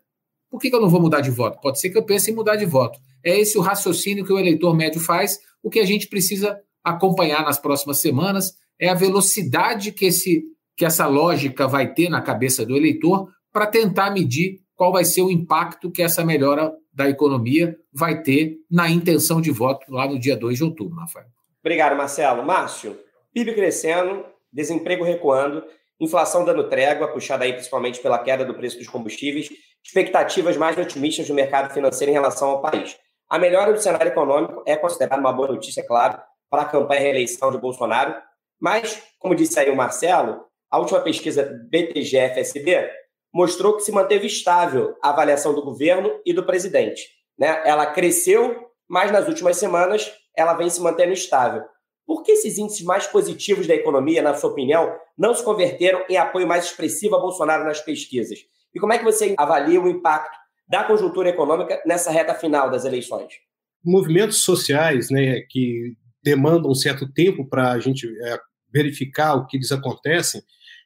[0.49, 1.59] por que, que eu não vou mudar de voto?
[1.61, 2.99] Pode ser que eu pense em mudar de voto.
[3.23, 5.39] É esse o raciocínio que o eleitor médio faz.
[5.61, 10.43] O que a gente precisa acompanhar nas próximas semanas é a velocidade que, esse,
[10.75, 15.23] que essa lógica vai ter na cabeça do eleitor para tentar medir qual vai ser
[15.23, 20.19] o impacto que essa melhora da economia vai ter na intenção de voto lá no
[20.19, 21.27] dia 2 de outubro, Rafael.
[21.59, 22.45] Obrigado, Marcelo.
[22.45, 22.97] Márcio,
[23.33, 25.63] PIB crescendo, desemprego recuando,
[25.99, 29.49] inflação dando trégua, puxada aí principalmente pela queda do preço dos combustíveis,
[29.83, 32.97] expectativas mais otimistas do mercado financeiro em relação ao país.
[33.29, 36.17] A melhora do cenário econômico é considerada uma boa notícia, claro,
[36.49, 38.15] para a campanha de reeleição de Bolsonaro,
[38.59, 42.89] mas, como disse aí o Marcelo, a última pesquisa BTG-FSB
[43.33, 47.03] mostrou que se manteve estável a avaliação do governo e do presidente.
[47.37, 47.61] Né?
[47.65, 51.63] Ela cresceu, mas nas últimas semanas ela vem se mantendo estável.
[52.05, 56.15] Por que esses índices mais positivos da economia, na sua opinião, não se converteram em
[56.15, 58.39] apoio mais expressivo a Bolsonaro nas pesquisas?
[58.73, 62.85] E como é que você avalia o impacto da conjuntura econômica nessa reta final das
[62.85, 63.33] eleições?
[63.83, 68.39] Movimentos sociais né, que demandam um certo tempo para a gente é,
[68.73, 70.41] verificar o que eles acontecem,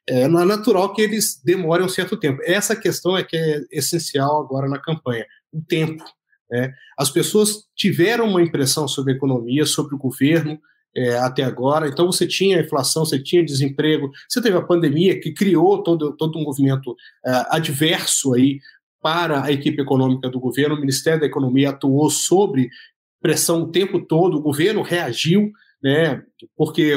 [0.07, 2.41] é, é natural que eles demorem um certo tempo.
[2.43, 6.03] Essa questão é que é essencial agora na campanha, o tempo.
[6.49, 6.73] Né?
[6.97, 10.59] As pessoas tiveram uma impressão sobre a economia, sobre o governo,
[10.95, 11.87] é, até agora.
[11.87, 16.37] Então você tinha inflação, você tinha desemprego, você teve a pandemia que criou todo, todo
[16.37, 18.59] um movimento é, adverso aí
[19.01, 20.75] para a equipe econômica do governo.
[20.75, 22.69] O Ministério da Economia atuou sobre
[23.21, 26.21] pressão o tempo todo, o governo reagiu, né,
[26.55, 26.93] porque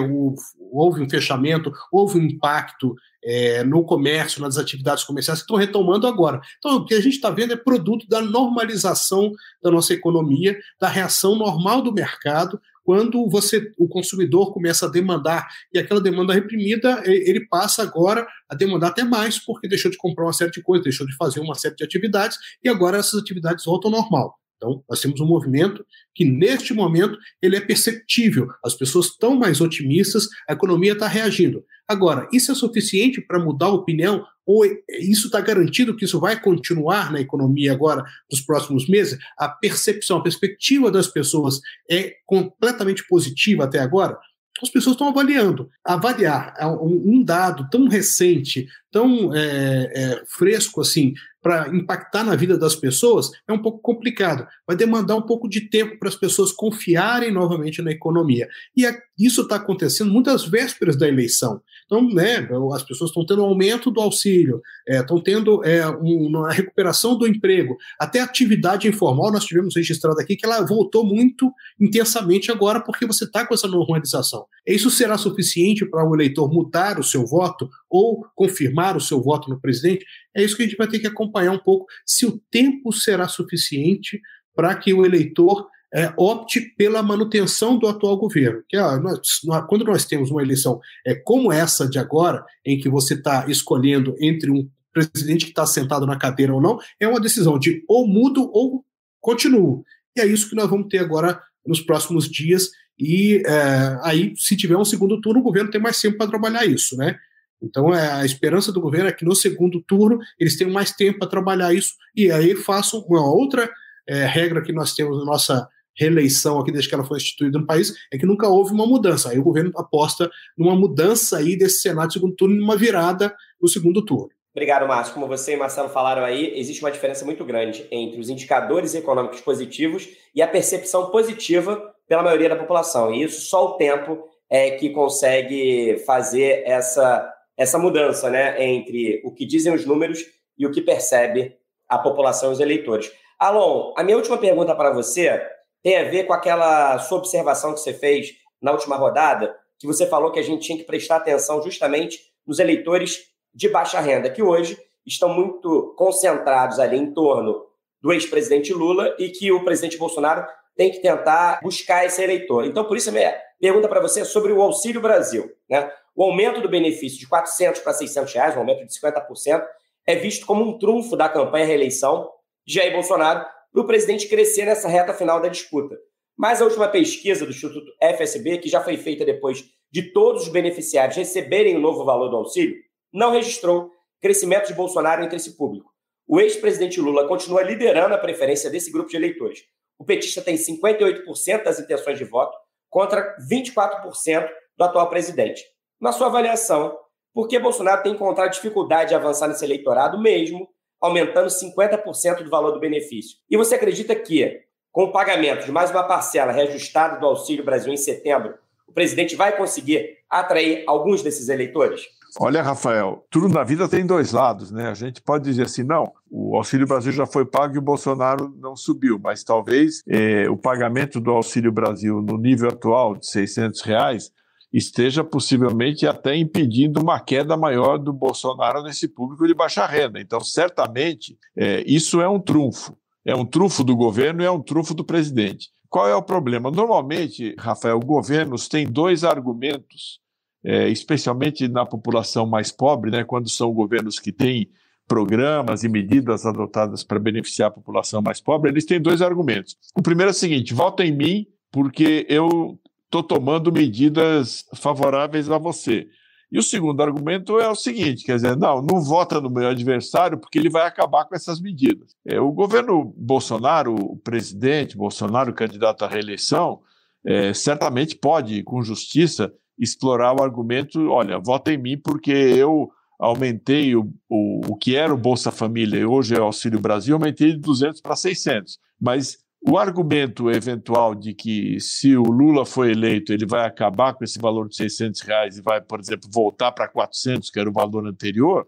[0.71, 6.07] houve um fechamento, houve um impacto é, no comércio, nas atividades comerciais que estão retomando
[6.07, 6.41] agora.
[6.59, 9.33] Então, o que a gente está vendo é produto da normalização
[9.63, 15.49] da nossa economia, da reação normal do mercado quando você, o consumidor começa a demandar
[15.73, 20.25] e aquela demanda reprimida, ele passa agora a demandar até mais, porque deixou de comprar
[20.25, 23.65] uma série de coisas, deixou de fazer uma série de atividades e agora essas atividades
[23.65, 24.44] voltam ao normal.
[24.57, 25.85] Então, nós temos um movimento
[26.15, 28.49] que, neste momento, ele é perceptível.
[28.65, 31.65] As pessoas estão mais otimistas, a economia está reagindo.
[31.87, 34.25] Agora, isso é suficiente para mudar a opinião?
[34.47, 34.65] Ou
[35.01, 39.19] isso está garantido que isso vai continuar na economia agora, nos próximos meses?
[39.39, 44.19] A percepção, a perspectiva das pessoas é completamente positiva até agora?
[44.63, 45.69] as pessoas estão avaliando.
[45.85, 51.13] Avaliar um dado tão recente, tão é, é, fresco assim,
[51.45, 54.47] para impactar na vida das pessoas, é um pouco complicado.
[54.67, 58.49] Vai demandar um pouco de tempo para as pessoas confiarem novamente na economia.
[58.75, 58.87] E
[59.19, 61.61] isso está acontecendo muitas vésperas da eleição.
[61.85, 66.51] Então, né, as pessoas estão tendo um aumento do auxílio, é, estão tendo é, uma
[66.51, 71.53] recuperação do emprego, até a atividade informal nós tivemos registrado aqui que ela voltou muito
[71.79, 74.47] intensamente agora porque você está com essa normalização.
[74.67, 79.49] Isso será suficiente para o eleitor mudar o seu voto ou confirmar o seu voto
[79.49, 80.05] no presidente?
[80.37, 83.29] É isso que a gente vai ter que acompanhar um pouco, se o tempo será
[83.29, 84.21] suficiente
[84.53, 88.65] para que o eleitor é, opte pela manutenção do atual governo.
[88.69, 89.21] Que, ah, nós,
[89.69, 94.17] quando nós temos uma eleição é, como essa de agora, em que você está escolhendo
[94.21, 98.09] entre um presidente que está sentado na cadeira ou não, é uma decisão de ou
[98.09, 98.85] mudo ou
[99.21, 99.85] continuo.
[100.17, 102.71] E é isso que nós vamos ter agora nos próximos dias.
[102.99, 106.67] E é, aí, se tiver um segundo turno, o governo tem mais tempo para trabalhar
[106.67, 107.17] isso, né?
[107.65, 111.19] Então, é, a esperança do governo é que no segundo turno eles tenham mais tempo
[111.19, 113.71] para trabalhar isso e aí façam uma outra
[114.09, 117.67] é, regra que nós temos na nossa reeleição aqui desde que ela foi instituída no
[117.67, 119.31] país é que nunca houve uma mudança.
[119.31, 124.05] Aí o governo aposta numa mudança aí desse Senado segundo turno, numa virada no segundo
[124.05, 124.31] turno.
[124.53, 125.15] Obrigado, Márcio.
[125.15, 129.41] Como você e Marcelo falaram aí, existe uma diferença muito grande entre os indicadores econômicos
[129.41, 133.13] positivos e a percepção positiva pela maioria da população.
[133.13, 139.33] E isso só o tempo é que consegue fazer essa, essa mudança né, entre o
[139.33, 140.25] que dizem os números
[140.59, 141.57] e o que percebe
[141.89, 143.13] a população e os eleitores.
[143.39, 145.41] Alon, a minha última pergunta para você
[145.83, 150.07] tem a ver com aquela sua observação que você fez na última rodada, que você
[150.07, 154.43] falou que a gente tinha que prestar atenção justamente nos eleitores de baixa renda, que
[154.43, 157.67] hoje estão muito concentrados ali em torno
[158.01, 160.47] do ex-presidente Lula e que o presidente Bolsonaro
[160.77, 162.65] tem que tentar buscar esse eleitor.
[162.65, 165.51] Então, por isso, a minha pergunta para você é sobre o Auxílio Brasil.
[165.69, 165.91] Né?
[166.15, 169.65] O aumento do benefício de 400 para 600 reais, um aumento de 50%,
[170.07, 172.31] é visto como um trunfo da campanha reeleição
[172.67, 175.97] de Jair Bolsonaro para o presidente crescer nessa reta final da disputa.
[176.37, 180.49] Mas a última pesquisa do Instituto FSB, que já foi feita depois de todos os
[180.49, 182.77] beneficiários receberem o novo valor do auxílio,
[183.13, 183.91] não registrou
[184.21, 185.91] crescimento de Bolsonaro entre esse público.
[186.27, 189.61] O ex-presidente Lula continua liderando a preferência desse grupo de eleitores.
[189.99, 192.57] O petista tem 58% das intenções de voto
[192.89, 195.63] contra 24% do atual presidente.
[196.01, 196.97] Na sua avaliação,
[197.33, 200.69] por que Bolsonaro tem encontrado dificuldade de avançar nesse eleitorado, mesmo
[201.01, 203.39] aumentando 50% do valor do benefício?
[203.51, 207.93] E você acredita que, com o pagamento de mais uma parcela reajustada do Auxílio Brasil
[207.93, 208.55] em setembro,
[208.87, 212.03] o presidente vai conseguir atrair alguns desses eleitores?
[212.39, 214.89] Olha, Rafael, tudo na vida tem dois lados, né?
[214.89, 218.53] A gente pode dizer assim, não, o Auxílio Brasil já foi pago e o Bolsonaro
[218.61, 223.83] não subiu, mas talvez eh, o pagamento do Auxílio Brasil no nível atual de 600
[223.83, 224.33] reais
[224.77, 230.21] esteja possivelmente até impedindo uma queda maior do Bolsonaro nesse público de baixa renda.
[230.21, 232.97] Então, certamente, eh, isso é um trunfo.
[233.25, 235.71] É um trunfo do governo e é um trunfo do presidente.
[235.89, 236.71] Qual é o problema?
[236.71, 240.21] Normalmente, Rafael, governos têm dois argumentos
[240.65, 244.71] é, especialmente na população mais pobre, né, quando são governos que têm
[245.07, 249.77] programas e medidas adotadas para beneficiar a população mais pobre, eles têm dois argumentos.
[249.95, 252.79] O primeiro é o seguinte: vota em mim porque eu
[253.15, 256.09] estou tomando medidas favoráveis a você.
[256.51, 260.39] E o segundo argumento é o seguinte: quer dizer, não, não vota no meu adversário
[260.39, 262.15] porque ele vai acabar com essas medidas.
[262.27, 266.81] É, o governo Bolsonaro, o presidente Bolsonaro, candidato à reeleição,
[267.25, 273.95] é, certamente pode, com justiça, explorar o argumento: olha, vota em mim porque eu aumentei
[273.95, 277.53] o, o, o que era o Bolsa Família e hoje é o Auxílio Brasil, aumentei
[277.53, 278.79] de 200 para 600.
[279.01, 284.23] Mas o argumento eventual de que se o Lula for eleito, ele vai acabar com
[284.23, 287.73] esse valor de 600 reais e vai, por exemplo, voltar para 400, que era o
[287.73, 288.67] valor anterior,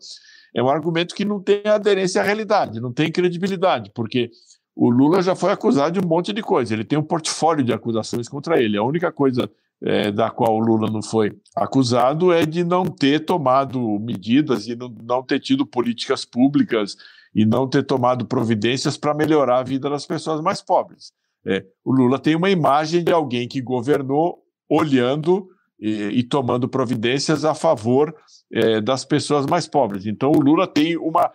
[0.54, 4.30] é um argumento que não tem aderência à realidade, não tem credibilidade, porque
[4.74, 7.74] o Lula já foi acusado de um monte de coisa, ele tem um portfólio de
[7.74, 8.78] acusações contra ele.
[8.78, 9.50] A única coisa
[9.82, 14.74] é, da qual o Lula não foi acusado é de não ter tomado medidas e
[14.74, 16.96] não, não ter tido políticas públicas
[17.36, 21.12] e não ter tomado providências para melhorar a vida das pessoas mais pobres.
[21.46, 25.46] É, o Lula tem uma imagem de alguém que governou olhando
[25.78, 28.16] e, e tomando providências a favor
[28.50, 30.06] é, das pessoas mais pobres.
[30.06, 31.30] Então, o Lula tem uma,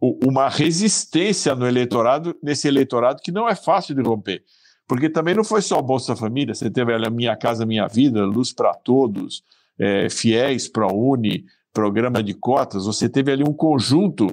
[0.00, 4.44] uma resistência no eleitorado, nesse eleitorado que não é fácil de romper.
[4.86, 8.52] Porque também não foi só Bolsa Família, você teve a Minha Casa Minha Vida, Luz
[8.52, 9.42] para Todos,
[9.76, 14.26] é, Fiéis, ProUni, Programa de Cotas, você teve ali um conjunto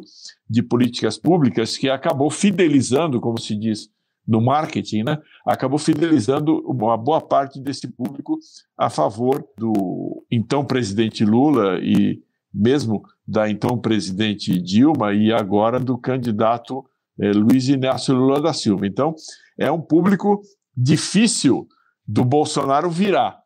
[0.49, 3.89] de políticas públicas que acabou fidelizando, como se diz
[4.27, 5.17] no marketing, né?
[5.45, 8.37] acabou fidelizando uma boa parte desse público
[8.77, 12.21] a favor do então presidente Lula e
[12.53, 16.83] mesmo da então presidente Dilma e agora do candidato
[17.19, 18.85] é, Luiz Inácio Lula da Silva.
[18.85, 19.15] Então,
[19.57, 20.41] é um público
[20.75, 21.67] difícil
[22.05, 23.39] do Bolsonaro virar.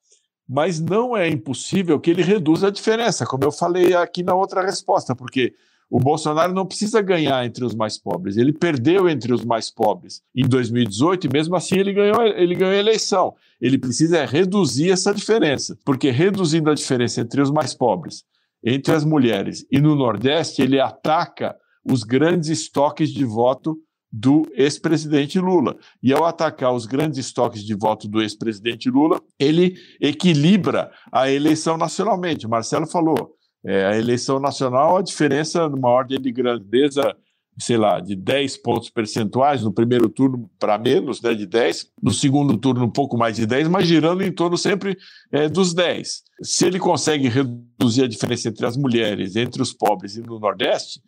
[0.54, 4.62] Mas não é impossível que ele reduza a diferença, como eu falei aqui na outra
[4.62, 5.54] resposta, porque
[5.90, 8.36] o Bolsonaro não precisa ganhar entre os mais pobres.
[8.36, 12.74] Ele perdeu entre os mais pobres em 2018 e mesmo assim ele ganhou, ele ganhou
[12.74, 13.34] a eleição.
[13.62, 18.26] Ele precisa reduzir essa diferença, porque reduzindo a diferença entre os mais pobres,
[18.62, 21.56] entre as mulheres e no Nordeste, ele ataca
[21.90, 23.78] os grandes estoques de voto
[24.12, 25.78] do ex-presidente Lula.
[26.04, 31.78] E ao atacar os grandes estoques de voto do ex-presidente Lula, ele equilibra a eleição
[31.78, 32.46] nacionalmente.
[32.46, 33.36] O Marcelo falou,
[33.66, 37.16] é, a eleição nacional, a diferença numa ordem de grandeza,
[37.60, 42.12] sei lá, de 10 pontos percentuais, no primeiro turno para menos, né, de 10, no
[42.12, 44.98] segundo turno um pouco mais de 10, mas girando em torno sempre
[45.32, 46.24] é, dos 10.
[46.42, 51.00] Se ele consegue reduzir a diferença entre as mulheres, entre os pobres e no Nordeste,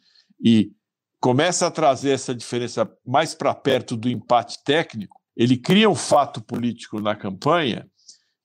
[0.44, 0.72] e
[1.24, 6.44] começa a trazer essa diferença mais para perto do empate técnico, ele cria um fato
[6.44, 7.88] político na campanha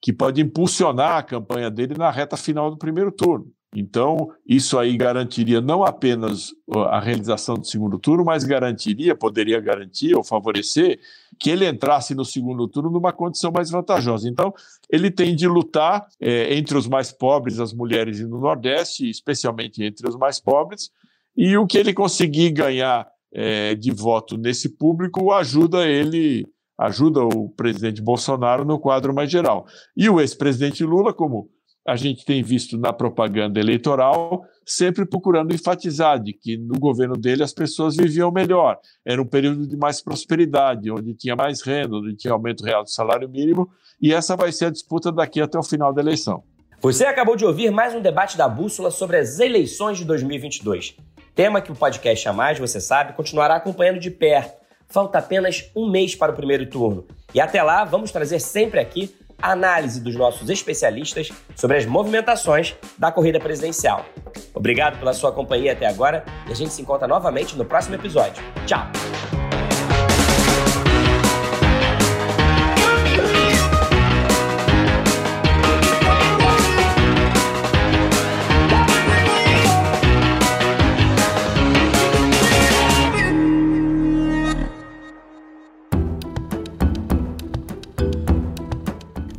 [0.00, 3.50] que pode impulsionar a campanha dele na reta final do primeiro turno.
[3.74, 10.14] Então, isso aí garantiria não apenas a realização do segundo turno, mas garantiria, poderia garantir
[10.14, 11.00] ou favorecer
[11.36, 14.28] que ele entrasse no segundo turno numa condição mais vantajosa.
[14.28, 14.54] Então,
[14.88, 20.08] ele tem de lutar é, entre os mais pobres, as mulheres no Nordeste, especialmente entre
[20.08, 20.92] os mais pobres,
[21.38, 26.44] e o que ele conseguir ganhar é, de voto nesse público ajuda ele,
[26.76, 29.64] ajuda o presidente Bolsonaro no quadro mais geral.
[29.96, 31.48] E o ex-presidente Lula, como
[31.86, 37.44] a gente tem visto na propaganda eleitoral, sempre procurando enfatizar de que no governo dele
[37.44, 38.76] as pessoas viviam melhor.
[39.06, 42.90] Era um período de mais prosperidade, onde tinha mais renda, onde tinha aumento real do
[42.90, 43.70] salário mínimo,
[44.02, 46.42] e essa vai ser a disputa daqui até o final da eleição.
[46.80, 50.96] Você acabou de ouvir mais um debate da Bússola sobre as eleições de 2022.
[51.38, 54.60] Tema que o podcast A Mais, você sabe, continuará acompanhando de perto.
[54.88, 57.06] Falta apenas um mês para o primeiro turno.
[57.32, 63.12] E até lá, vamos trazer sempre aqui análise dos nossos especialistas sobre as movimentações da
[63.12, 64.04] corrida presidencial.
[64.52, 68.42] Obrigado pela sua companhia até agora e a gente se encontra novamente no próximo episódio.
[68.66, 68.88] Tchau!